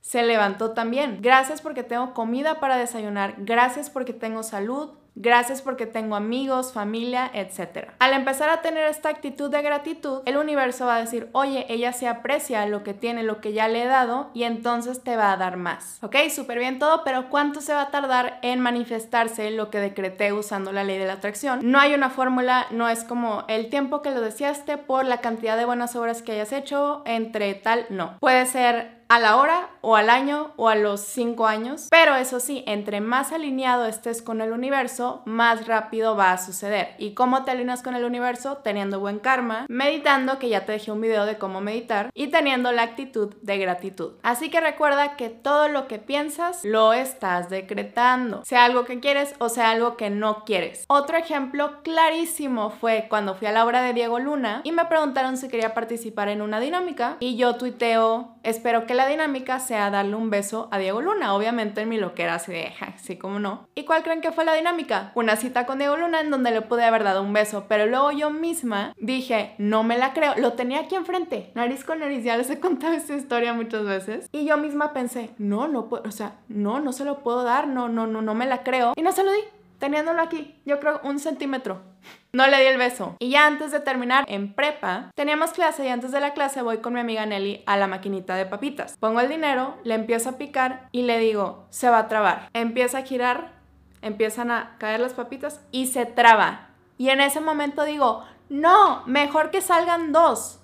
se 0.00 0.22
levantó 0.22 0.72
también. 0.72 1.18
Gracias 1.22 1.60
porque 1.60 1.82
tengo 1.84 2.14
comida 2.14 2.58
para 2.58 2.76
desayunar. 2.76 3.34
Gracias 3.38 3.88
porque 3.88 4.12
tengo 4.12 4.42
salud. 4.42 4.90
Gracias 5.14 5.60
porque 5.60 5.86
tengo 5.86 6.16
amigos, 6.16 6.72
familia, 6.72 7.30
etc. 7.34 7.90
Al 7.98 8.14
empezar 8.14 8.48
a 8.48 8.62
tener 8.62 8.88
esta 8.88 9.10
actitud 9.10 9.50
de 9.50 9.60
gratitud, 9.62 10.22
el 10.24 10.36
universo 10.36 10.86
va 10.86 10.96
a 10.96 11.00
decir, 11.00 11.28
oye, 11.32 11.66
ella 11.68 11.92
se 11.92 12.08
aprecia 12.08 12.64
lo 12.66 12.82
que 12.82 12.94
tiene, 12.94 13.22
lo 13.22 13.40
que 13.40 13.52
ya 13.52 13.68
le 13.68 13.82
he 13.82 13.86
dado, 13.86 14.30
y 14.32 14.44
entonces 14.44 15.02
te 15.02 15.16
va 15.16 15.32
a 15.32 15.36
dar 15.36 15.56
más. 15.56 15.98
Ok, 16.02 16.16
súper 16.34 16.58
bien 16.58 16.78
todo, 16.78 17.04
pero 17.04 17.28
¿cuánto 17.28 17.60
se 17.60 17.74
va 17.74 17.82
a 17.82 17.90
tardar 17.90 18.38
en 18.42 18.60
manifestarse 18.60 19.50
lo 19.50 19.70
que 19.70 19.78
decreté 19.78 20.32
usando 20.32 20.72
la 20.72 20.84
ley 20.84 20.98
de 20.98 21.06
la 21.06 21.14
atracción? 21.14 21.60
No 21.62 21.78
hay 21.78 21.94
una 21.94 22.10
fórmula, 22.10 22.66
no 22.70 22.88
es 22.88 23.04
como 23.04 23.44
el 23.48 23.68
tiempo 23.68 24.02
que 24.02 24.10
lo 24.10 24.20
deseaste 24.20 24.78
por 24.78 25.04
la 25.04 25.20
cantidad 25.20 25.56
de 25.56 25.66
buenas 25.66 25.94
obras 25.94 26.22
que 26.22 26.32
hayas 26.32 26.52
hecho 26.52 27.02
entre 27.04 27.54
tal, 27.54 27.86
no. 27.90 28.16
Puede 28.18 28.46
ser 28.46 29.01
a 29.12 29.18
la 29.18 29.36
hora 29.36 29.68
o 29.82 29.94
al 29.94 30.08
año 30.08 30.52
o 30.56 30.70
a 30.70 30.74
los 30.74 31.02
cinco 31.02 31.46
años. 31.46 31.88
Pero 31.90 32.16
eso 32.16 32.40
sí, 32.40 32.64
entre 32.66 33.02
más 33.02 33.30
alineado 33.30 33.84
estés 33.84 34.22
con 34.22 34.40
el 34.40 34.52
universo, 34.52 35.20
más 35.26 35.66
rápido 35.66 36.16
va 36.16 36.32
a 36.32 36.38
suceder. 36.38 36.94
¿Y 36.96 37.12
cómo 37.12 37.44
te 37.44 37.50
alineas 37.50 37.82
con 37.82 37.94
el 37.94 38.04
universo? 38.04 38.58
Teniendo 38.64 39.00
buen 39.00 39.18
karma, 39.18 39.66
meditando, 39.68 40.38
que 40.38 40.48
ya 40.48 40.64
te 40.64 40.72
dejé 40.72 40.92
un 40.92 41.02
video 41.02 41.26
de 41.26 41.36
cómo 41.36 41.60
meditar, 41.60 42.10
y 42.14 42.28
teniendo 42.28 42.72
la 42.72 42.84
actitud 42.84 43.34
de 43.42 43.58
gratitud. 43.58 44.12
Así 44.22 44.48
que 44.48 44.62
recuerda 44.62 45.16
que 45.16 45.28
todo 45.28 45.68
lo 45.68 45.88
que 45.88 45.98
piensas 45.98 46.64
lo 46.64 46.94
estás 46.94 47.50
decretando, 47.50 48.42
sea 48.46 48.64
algo 48.64 48.86
que 48.86 49.00
quieres 49.00 49.34
o 49.38 49.50
sea 49.50 49.70
algo 49.70 49.98
que 49.98 50.08
no 50.08 50.44
quieres. 50.46 50.86
Otro 50.88 51.18
ejemplo 51.18 51.82
clarísimo 51.82 52.70
fue 52.70 53.08
cuando 53.10 53.34
fui 53.34 53.46
a 53.46 53.52
la 53.52 53.66
obra 53.66 53.82
de 53.82 53.92
Diego 53.92 54.18
Luna 54.18 54.62
y 54.64 54.72
me 54.72 54.86
preguntaron 54.86 55.36
si 55.36 55.48
quería 55.48 55.74
participar 55.74 56.28
en 56.28 56.40
una 56.40 56.60
dinámica 56.60 57.18
y 57.20 57.36
yo 57.36 57.56
tuiteo, 57.56 58.36
espero 58.42 58.86
que 58.86 58.94
la 58.94 59.01
la 59.02 59.08
dinámica 59.08 59.58
sea 59.58 59.90
darle 59.90 60.14
un 60.14 60.30
beso 60.30 60.68
a 60.70 60.78
Diego 60.78 61.02
Luna. 61.02 61.34
Obviamente 61.34 61.80
en 61.80 61.88
mi 61.88 61.98
loquera 61.98 62.36
así 62.36 62.52
de, 62.52 62.72
así 62.80 63.16
como 63.16 63.40
no. 63.40 63.66
¿Y 63.74 63.84
cuál 63.84 64.04
creen 64.04 64.20
que 64.20 64.30
fue 64.30 64.44
la 64.44 64.54
dinámica? 64.54 65.10
Una 65.16 65.34
cita 65.34 65.66
con 65.66 65.78
Diego 65.78 65.96
Luna 65.96 66.20
en 66.20 66.30
donde 66.30 66.52
le 66.52 66.62
pude 66.62 66.84
haber 66.84 67.02
dado 67.02 67.22
un 67.22 67.32
beso, 67.32 67.66
pero 67.68 67.86
luego 67.86 68.12
yo 68.12 68.30
misma 68.30 68.94
dije, 68.98 69.54
no 69.58 69.82
me 69.82 69.98
la 69.98 70.12
creo. 70.12 70.34
Lo 70.36 70.52
tenía 70.52 70.80
aquí 70.80 70.94
enfrente, 70.94 71.50
nariz 71.54 71.84
con 71.84 71.98
nariz. 71.98 72.22
Ya 72.22 72.36
les 72.36 72.48
he 72.50 72.60
contado 72.60 72.94
esta 72.94 73.14
historia 73.14 73.54
muchas 73.54 73.84
veces. 73.84 74.28
Y 74.30 74.44
yo 74.44 74.56
misma 74.56 74.92
pensé, 74.92 75.30
no, 75.38 75.66
no 75.66 75.88
puedo, 75.88 76.04
o 76.06 76.12
sea, 76.12 76.36
no, 76.46 76.78
no 76.78 76.92
se 76.92 77.04
lo 77.04 77.18
puedo 77.24 77.42
dar, 77.42 77.66
no, 77.66 77.88
no, 77.88 78.06
no, 78.06 78.22
no 78.22 78.34
me 78.34 78.46
la 78.46 78.62
creo. 78.62 78.92
Y 78.94 79.02
no 79.02 79.10
se 79.10 79.24
lo 79.24 79.32
di, 79.32 79.40
teniéndolo 79.78 80.22
aquí, 80.22 80.54
yo 80.64 80.78
creo 80.78 81.00
un 81.02 81.18
centímetro. 81.18 81.91
No 82.34 82.46
le 82.46 82.60
di 82.60 82.66
el 82.66 82.78
beso. 82.78 83.16
Y 83.18 83.28
ya 83.28 83.46
antes 83.46 83.72
de 83.72 83.80
terminar 83.80 84.24
en 84.26 84.54
prepa, 84.54 85.10
teníamos 85.14 85.50
clase 85.50 85.84
y 85.84 85.88
antes 85.88 86.12
de 86.12 86.20
la 86.20 86.32
clase 86.32 86.62
voy 86.62 86.78
con 86.78 86.94
mi 86.94 87.00
amiga 87.00 87.26
Nelly 87.26 87.62
a 87.66 87.76
la 87.76 87.86
maquinita 87.86 88.36
de 88.36 88.46
papitas. 88.46 88.96
Pongo 88.98 89.20
el 89.20 89.28
dinero, 89.28 89.76
le 89.84 89.94
empiezo 89.94 90.30
a 90.30 90.38
picar 90.38 90.88
y 90.92 91.02
le 91.02 91.18
digo, 91.18 91.66
se 91.68 91.90
va 91.90 91.98
a 91.98 92.08
trabar. 92.08 92.48
Empieza 92.54 92.98
a 92.98 93.02
girar, 93.02 93.52
empiezan 94.00 94.50
a 94.50 94.76
caer 94.78 95.00
las 95.00 95.12
papitas 95.12 95.60
y 95.72 95.88
se 95.88 96.06
traba. 96.06 96.70
Y 96.96 97.10
en 97.10 97.20
ese 97.20 97.42
momento 97.42 97.84
digo, 97.84 98.24
no, 98.48 99.02
mejor 99.04 99.50
que 99.50 99.60
salgan 99.60 100.12
dos. 100.12 100.58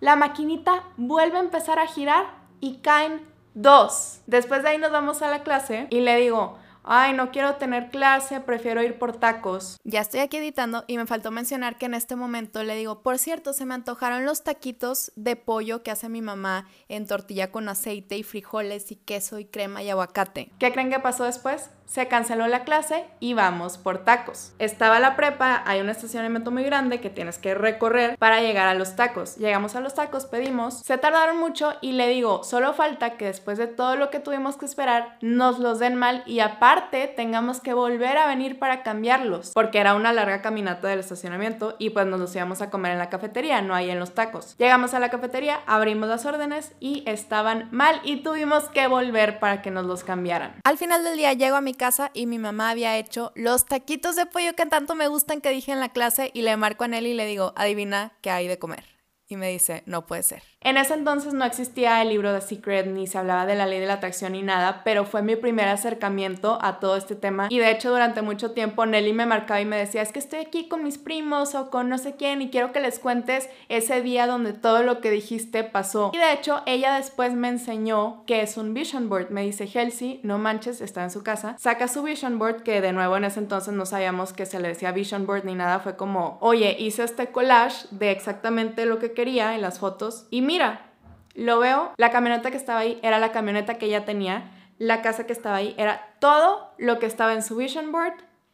La 0.00 0.16
maquinita 0.16 0.84
vuelve 0.96 1.36
a 1.36 1.42
empezar 1.42 1.78
a 1.78 1.88
girar 1.88 2.24
y 2.58 2.78
caen 2.78 3.20
dos. 3.52 4.22
Después 4.26 4.62
de 4.62 4.70
ahí 4.70 4.78
nos 4.78 4.92
vamos 4.92 5.20
a 5.20 5.28
la 5.28 5.42
clase 5.42 5.88
y 5.90 6.00
le 6.00 6.16
digo, 6.16 6.58
ay, 6.84 7.12
no 7.12 7.30
quiero 7.30 7.56
tener 7.56 7.90
clase, 7.90 8.40
prefiero 8.40 8.82
ir 8.82 8.98
por 8.98 9.16
tacos. 9.16 9.78
Ya 9.84 10.00
estoy 10.00 10.20
aquí 10.20 10.38
editando 10.38 10.84
y 10.86 10.96
me 10.96 11.06
faltó 11.06 11.30
mencionar 11.30 11.76
que 11.76 11.86
en 11.86 11.94
este 11.94 12.16
momento 12.16 12.62
le 12.62 12.76
digo, 12.76 13.02
por 13.02 13.18
cierto, 13.18 13.52
se 13.52 13.66
me 13.66 13.74
antojaron 13.74 14.24
los 14.24 14.42
taquitos 14.42 15.12
de 15.16 15.36
pollo 15.36 15.82
que 15.82 15.90
hace 15.90 16.08
mi 16.08 16.22
mamá 16.22 16.66
en 16.88 17.06
tortilla 17.06 17.50
con 17.50 17.68
aceite 17.68 18.16
y 18.16 18.22
frijoles 18.22 18.90
y 18.92 18.96
queso 18.96 19.38
y 19.38 19.44
crema 19.44 19.82
y 19.82 19.90
aguacate. 19.90 20.50
¿Qué 20.58 20.72
creen 20.72 20.90
que 20.90 21.00
pasó 21.00 21.24
después? 21.24 21.70
se 21.92 22.08
canceló 22.08 22.46
la 22.46 22.64
clase 22.64 23.04
y 23.20 23.34
vamos 23.34 23.76
por 23.76 23.98
tacos. 23.98 24.54
Estaba 24.58 24.98
la 24.98 25.14
prepa, 25.14 25.62
hay 25.66 25.82
un 25.82 25.90
estacionamiento 25.90 26.50
muy 26.50 26.64
grande 26.64 27.00
que 27.00 27.10
tienes 27.10 27.36
que 27.36 27.54
recorrer 27.54 28.16
para 28.16 28.40
llegar 28.40 28.66
a 28.66 28.72
los 28.72 28.96
tacos. 28.96 29.36
Llegamos 29.36 29.76
a 29.76 29.80
los 29.80 29.92
tacos, 29.92 30.24
pedimos, 30.24 30.78
se 30.78 30.96
tardaron 30.96 31.38
mucho 31.38 31.74
y 31.82 31.92
le 31.92 32.08
digo, 32.08 32.44
solo 32.44 32.72
falta 32.72 33.18
que 33.18 33.26
después 33.26 33.58
de 33.58 33.66
todo 33.66 33.96
lo 33.96 34.08
que 34.08 34.20
tuvimos 34.20 34.56
que 34.56 34.64
esperar, 34.64 35.18
nos 35.20 35.58
los 35.58 35.80
den 35.80 35.96
mal 35.96 36.22
y 36.24 36.40
aparte 36.40 36.71
tengamos 37.16 37.60
que 37.60 37.74
volver 37.74 38.16
a 38.16 38.26
venir 38.26 38.58
para 38.58 38.82
cambiarlos, 38.82 39.50
porque 39.54 39.78
era 39.78 39.94
una 39.94 40.12
larga 40.12 40.42
caminata 40.42 40.88
del 40.88 41.00
estacionamiento 41.00 41.76
y 41.78 41.90
pues 41.90 42.06
nos 42.06 42.20
los 42.20 42.34
íbamos 42.34 42.62
a 42.62 42.70
comer 42.70 42.92
en 42.92 42.98
la 42.98 43.10
cafetería, 43.10 43.62
no 43.62 43.74
ahí 43.74 43.90
en 43.90 43.98
los 43.98 44.14
tacos. 44.14 44.56
Llegamos 44.58 44.94
a 44.94 45.00
la 45.00 45.10
cafetería, 45.10 45.60
abrimos 45.66 46.08
las 46.08 46.26
órdenes 46.26 46.72
y 46.80 47.02
estaban 47.06 47.68
mal 47.72 48.00
y 48.04 48.22
tuvimos 48.22 48.68
que 48.68 48.86
volver 48.86 49.38
para 49.38 49.62
que 49.62 49.70
nos 49.70 49.86
los 49.86 50.04
cambiaran. 50.04 50.54
Al 50.64 50.78
final 50.78 51.04
del 51.04 51.16
día 51.16 51.32
llego 51.32 51.56
a 51.56 51.60
mi 51.60 51.74
casa 51.74 52.10
y 52.14 52.26
mi 52.26 52.38
mamá 52.38 52.70
había 52.70 52.96
hecho 52.96 53.32
los 53.34 53.66
taquitos 53.66 54.16
de 54.16 54.26
pollo 54.26 54.54
que 54.54 54.66
tanto 54.66 54.94
me 54.94 55.08
gustan 55.08 55.40
que 55.40 55.50
dije 55.50 55.72
en 55.72 55.80
la 55.80 55.90
clase 55.90 56.30
y 56.34 56.42
le 56.42 56.56
marco 56.56 56.84
a 56.84 56.88
Nelly 56.88 57.10
y 57.10 57.14
le 57.14 57.26
digo, 57.26 57.52
adivina 57.56 58.12
qué 58.20 58.30
hay 58.30 58.48
de 58.48 58.58
comer. 58.58 58.84
Y 59.26 59.36
me 59.36 59.48
dice, 59.48 59.82
no 59.86 60.06
puede 60.06 60.22
ser. 60.22 60.51
En 60.64 60.76
ese 60.76 60.94
entonces 60.94 61.34
no 61.34 61.44
existía 61.44 62.00
el 62.02 62.10
libro 62.10 62.32
de 62.32 62.40
Secret 62.40 62.86
ni 62.86 63.08
se 63.08 63.18
hablaba 63.18 63.46
de 63.46 63.56
la 63.56 63.66
ley 63.66 63.80
de 63.80 63.86
la 63.86 63.94
atracción 63.94 64.32
ni 64.32 64.42
nada, 64.42 64.82
pero 64.84 65.04
fue 65.04 65.20
mi 65.20 65.34
primer 65.34 65.66
acercamiento 65.66 66.58
a 66.62 66.78
todo 66.78 66.96
este 66.96 67.16
tema. 67.16 67.48
Y 67.50 67.58
de 67.58 67.72
hecho 67.72 67.90
durante 67.90 68.22
mucho 68.22 68.52
tiempo 68.52 68.86
Nelly 68.86 69.12
me 69.12 69.26
marcaba 69.26 69.60
y 69.60 69.64
me 69.64 69.76
decía, 69.76 70.02
es 70.02 70.12
que 70.12 70.20
estoy 70.20 70.38
aquí 70.38 70.68
con 70.68 70.84
mis 70.84 70.98
primos 70.98 71.56
o 71.56 71.68
con 71.68 71.88
no 71.88 71.98
sé 71.98 72.14
quién 72.14 72.42
y 72.42 72.50
quiero 72.50 72.70
que 72.70 72.80
les 72.80 73.00
cuentes 73.00 73.48
ese 73.68 74.02
día 74.02 74.28
donde 74.28 74.52
todo 74.52 74.84
lo 74.84 75.00
que 75.00 75.10
dijiste 75.10 75.64
pasó. 75.64 76.12
Y 76.14 76.18
de 76.18 76.32
hecho 76.32 76.62
ella 76.66 76.94
después 76.94 77.34
me 77.34 77.48
enseñó 77.48 78.22
que 78.26 78.42
es 78.42 78.56
un 78.56 78.72
vision 78.72 79.08
board. 79.08 79.30
Me 79.30 79.42
dice, 79.42 79.68
Helsi, 79.72 80.20
no 80.22 80.38
manches, 80.38 80.80
está 80.80 81.02
en 81.02 81.10
su 81.10 81.24
casa. 81.24 81.56
Saca 81.58 81.88
su 81.88 82.04
vision 82.04 82.38
board 82.38 82.62
que 82.62 82.80
de 82.80 82.92
nuevo 82.92 83.16
en 83.16 83.24
ese 83.24 83.40
entonces 83.40 83.74
no 83.74 83.84
sabíamos 83.84 84.32
que 84.32 84.46
se 84.46 84.60
le 84.60 84.68
decía 84.68 84.92
vision 84.92 85.26
board 85.26 85.44
ni 85.44 85.56
nada. 85.56 85.80
Fue 85.80 85.96
como, 85.96 86.38
oye, 86.40 86.76
hice 86.78 87.02
este 87.02 87.32
collage 87.32 87.88
de 87.90 88.12
exactamente 88.12 88.86
lo 88.86 89.00
que 89.00 89.12
quería 89.12 89.56
en 89.56 89.62
las 89.62 89.80
fotos 89.80 90.26
y 90.30 90.51
mira, 90.52 90.82
lo 91.34 91.60
veo, 91.60 91.94
la 91.96 92.10
camioneta 92.10 92.50
que 92.50 92.58
estaba 92.58 92.80
ahí 92.80 93.00
era 93.02 93.18
la 93.18 93.32
camioneta 93.32 93.78
que 93.78 93.86
ella 93.86 94.04
tenía, 94.04 94.50
la 94.76 95.00
casa 95.00 95.24
que 95.24 95.32
estaba 95.32 95.56
ahí 95.56 95.74
era 95.78 96.14
todo 96.18 96.74
lo 96.76 96.98
que 96.98 97.06
estaba 97.06 97.32
en 97.32 97.42
su 97.42 97.56
vision 97.56 97.90
board 97.90 98.12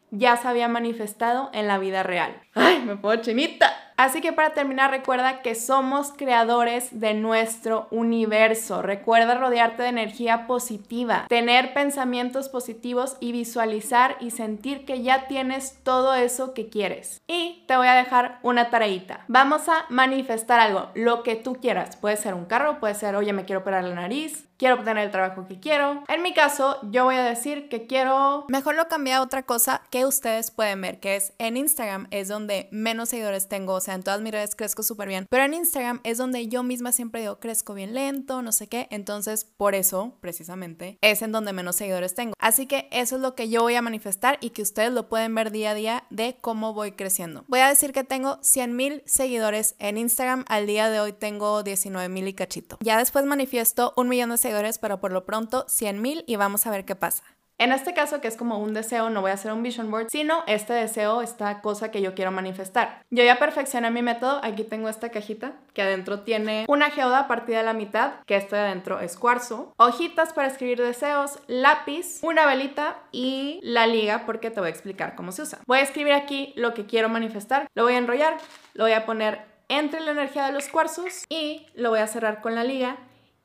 ya 0.09 0.37
se 0.37 0.47
había 0.47 0.69
manifestado 0.69 1.49
en 1.53 1.67
la 1.67 1.77
vida 1.77 2.03
real. 2.03 2.39
¡Ay, 2.55 2.81
me 2.85 2.95
puedo 2.95 3.21
chinita! 3.21 3.88
Así 3.99 4.21
que 4.21 4.31
para 4.31 4.51
terminar, 4.51 4.91
recuerda 4.91 5.41
que 5.41 5.55
somos 5.55 6.13
creadores 6.15 7.01
de 7.01 7.13
nuestro 7.13 7.89
universo. 7.91 8.81
Recuerda 8.81 9.35
rodearte 9.35 9.83
de 9.83 9.89
energía 9.89 10.47
positiva, 10.47 11.25
tener 11.27 11.73
pensamientos 11.73 12.47
positivos 12.47 13.17
y 13.19 13.33
visualizar 13.33 14.15
y 14.21 14.31
sentir 14.31 14.85
que 14.85 15.03
ya 15.03 15.27
tienes 15.27 15.83
todo 15.83 16.15
eso 16.15 16.53
que 16.53 16.69
quieres. 16.69 17.19
Y 17.27 17.65
te 17.67 17.75
voy 17.75 17.87
a 17.87 17.95
dejar 17.95 18.39
una 18.41 18.69
tareita. 18.69 19.25
Vamos 19.27 19.67
a 19.67 19.85
manifestar 19.89 20.61
algo, 20.61 20.91
lo 20.95 21.21
que 21.21 21.35
tú 21.35 21.55
quieras. 21.55 21.97
Puede 21.97 22.15
ser 22.15 22.35
un 22.35 22.45
carro, 22.45 22.79
puede 22.79 22.95
ser, 22.95 23.17
oye, 23.17 23.33
me 23.33 23.43
quiero 23.43 23.59
operar 23.59 23.83
la 23.83 23.95
nariz, 23.95 24.48
quiero 24.59 24.75
obtener 24.75 25.05
el 25.05 25.11
trabajo 25.11 25.47
que 25.47 25.59
quiero. 25.59 26.03
En 26.07 26.21
mi 26.21 26.33
caso, 26.33 26.77
yo 26.91 27.05
voy 27.05 27.15
a 27.15 27.23
decir 27.23 27.69
que 27.69 27.87
quiero... 27.87 28.45
Mejor 28.49 28.75
lo 28.75 28.87
cambié 28.89 29.13
a 29.13 29.21
otra 29.21 29.43
cosa 29.43 29.81
que 29.89 30.05
ustedes 30.05 30.51
pueden 30.51 30.81
ver, 30.81 30.99
que 30.99 31.15
es 31.15 31.33
en 31.39 31.57
Instagram 31.57 32.07
es 32.11 32.27
donde 32.27 32.67
menos 32.71 33.09
seguidores 33.09 33.47
tengo, 33.47 33.73
o 33.73 33.79
sea, 33.79 33.95
en 33.95 34.03
todas 34.03 34.21
mis 34.21 34.33
redes 34.33 34.55
crezco 34.55 34.83
súper 34.83 35.07
bien, 35.07 35.25
pero 35.29 35.45
en 35.45 35.53
Instagram 35.53 36.01
es 36.03 36.17
donde 36.17 36.47
yo 36.49 36.61
misma 36.61 36.91
siempre 36.91 37.21
digo, 37.21 37.39
crezco 37.39 37.73
bien 37.73 37.93
lento, 37.93 38.41
no 38.41 38.51
sé 38.51 38.67
qué, 38.67 38.87
entonces 38.91 39.45
por 39.45 39.75
eso, 39.75 40.17
precisamente, 40.19 40.97
es 41.01 41.21
en 41.21 41.31
donde 41.31 41.53
menos 41.53 41.77
seguidores 41.77 42.13
tengo. 42.13 42.33
Así 42.37 42.67
que 42.67 42.89
eso 42.91 43.15
es 43.15 43.21
lo 43.21 43.35
que 43.35 43.47
yo 43.47 43.61
voy 43.61 43.75
a 43.75 43.81
manifestar 43.81 44.37
y 44.41 44.49
que 44.49 44.61
ustedes 44.61 44.91
lo 44.91 45.07
pueden 45.07 45.33
ver 45.35 45.51
día 45.51 45.71
a 45.71 45.75
día 45.75 46.03
de 46.09 46.37
cómo 46.41 46.73
voy 46.73 46.91
creciendo. 46.91 47.45
Voy 47.47 47.61
a 47.61 47.69
decir 47.69 47.93
que 47.93 48.03
tengo 48.03 48.39
100 48.41 48.75
mil 48.75 49.03
seguidores 49.05 49.75
en 49.79 49.97
Instagram, 49.97 50.43
al 50.49 50.67
día 50.67 50.89
de 50.89 50.99
hoy 50.99 51.13
tengo 51.13 51.63
19 51.63 52.09
mil 52.09 52.27
y 52.27 52.33
cachito. 52.33 52.77
Ya 52.81 52.97
después 52.97 53.23
manifiesto 53.23 53.93
un 53.95 54.09
millón 54.09 54.31
de 54.31 54.37
seguidores, 54.37 54.48
pero 54.81 54.99
por 54.99 55.11
lo 55.11 55.25
pronto 55.25 55.65
100 55.67 56.01
mil 56.01 56.23
y 56.27 56.35
vamos 56.35 56.65
a 56.65 56.71
ver 56.71 56.85
qué 56.85 56.95
pasa. 56.95 57.23
En 57.59 57.73
este 57.73 57.93
caso, 57.93 58.21
que 58.21 58.29
es 58.29 58.37
como 58.37 58.57
un 58.57 58.73
deseo, 58.73 59.09
no 59.09 59.19
voy 59.19 59.31
a 59.31 59.33
hacer 59.33 59.51
un 59.51 59.61
vision 59.61 59.91
board, 59.91 60.07
sino 60.09 60.43
este 60.47 60.71
deseo, 60.71 61.21
esta 61.21 61.59
cosa 61.59 61.91
que 61.91 62.01
yo 62.01 62.15
quiero 62.15 62.31
manifestar. 62.31 63.01
Yo 63.09 63.21
ya 63.21 63.37
perfeccioné 63.37 63.91
mi 63.91 64.01
método. 64.01 64.39
Aquí 64.43 64.63
tengo 64.63 64.87
esta 64.87 65.09
cajita 65.09 65.55
que 65.73 65.81
adentro 65.81 66.21
tiene 66.21 66.63
una 66.69 66.89
geoda 66.89 67.27
partida 67.27 67.59
a 67.59 67.63
la 67.63 67.73
mitad, 67.73 68.13
que 68.25 68.37
esto 68.37 68.55
de 68.55 68.61
adentro 68.61 69.01
es 69.01 69.17
cuarzo, 69.17 69.73
hojitas 69.75 70.31
para 70.31 70.47
escribir 70.47 70.81
deseos, 70.81 71.39
lápiz, 71.47 72.19
una 72.21 72.45
velita 72.45 72.97
y 73.11 73.59
la 73.61 73.87
liga, 73.87 74.25
porque 74.25 74.51
te 74.51 74.61
voy 74.61 74.67
a 74.67 74.71
explicar 74.71 75.15
cómo 75.15 75.33
se 75.33 75.41
usa. 75.41 75.59
Voy 75.67 75.79
a 75.79 75.83
escribir 75.83 76.13
aquí 76.13 76.53
lo 76.55 76.73
que 76.73 76.85
quiero 76.85 77.09
manifestar, 77.09 77.67
lo 77.75 77.83
voy 77.83 77.95
a 77.95 77.97
enrollar, 77.97 78.37
lo 78.73 78.85
voy 78.85 78.93
a 78.93 79.05
poner 79.05 79.41
entre 79.67 79.99
la 79.99 80.11
energía 80.11 80.45
de 80.45 80.53
los 80.53 80.69
cuarzos 80.69 81.25
y 81.27 81.67
lo 81.75 81.89
voy 81.89 81.99
a 81.99 82.07
cerrar 82.07 82.39
con 82.39 82.55
la 82.55 82.63
liga 82.63 82.97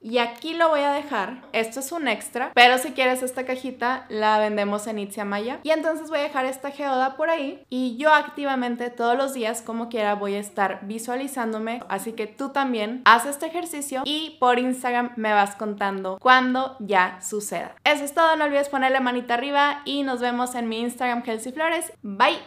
y 0.05 0.19
aquí 0.19 0.53
lo 0.55 0.69
voy 0.69 0.81
a 0.81 0.93
dejar. 0.93 1.43
Esto 1.53 1.81
es 1.81 1.91
un 1.91 2.07
extra, 2.07 2.53
pero 2.55 2.77
si 2.79 2.93
quieres 2.93 3.23
esta 3.23 3.47
cajita 3.47 4.05
la 4.11 4.39
vendemos 4.39 4.87
en 4.87 4.99
Itzia 4.99 5.25
Maya. 5.25 5.61
Y 5.63 5.71
entonces 5.71 6.11
voy 6.11 6.19
a 6.19 6.25
dejar 6.25 6.45
esta 6.45 6.71
geoda 6.71 7.17
por 7.17 7.31
ahí 7.31 7.65
y 7.71 7.97
yo 7.97 8.13
activamente 8.13 8.91
todos 8.91 9.17
los 9.17 9.33
días 9.33 9.63
como 9.63 9.89
quiera 9.89 10.15
voy 10.15 10.35
a 10.35 10.41
estar 10.41 10.81
visualizándome. 10.83 11.81
Así 11.89 12.13
que 12.13 12.27
tú 12.27 12.51
también 12.51 13.01
haz 13.07 13.25
este 13.25 13.47
ejercicio 13.47 14.03
y 14.05 14.37
por 14.39 14.59
Instagram 14.59 15.13
me 15.17 15.33
vas 15.33 15.57
contando 15.57 16.19
cuando 16.21 16.77
ya 16.81 17.19
suceda. 17.23 17.75
Eso 17.85 18.05
es 18.05 18.13
todo, 18.13 18.37
no 18.37 18.45
olvides 18.45 18.69
ponerle 18.69 19.01
manita 19.01 19.35
arriba 19.35 19.81
y 19.87 20.03
nos 20.03 20.21
vemos 20.21 20.55
en 20.55 20.69
mi 20.69 20.81
Instagram 20.81 21.23
Kelsey 21.23 21.53
Flores. 21.53 21.93
Bye. 22.03 22.45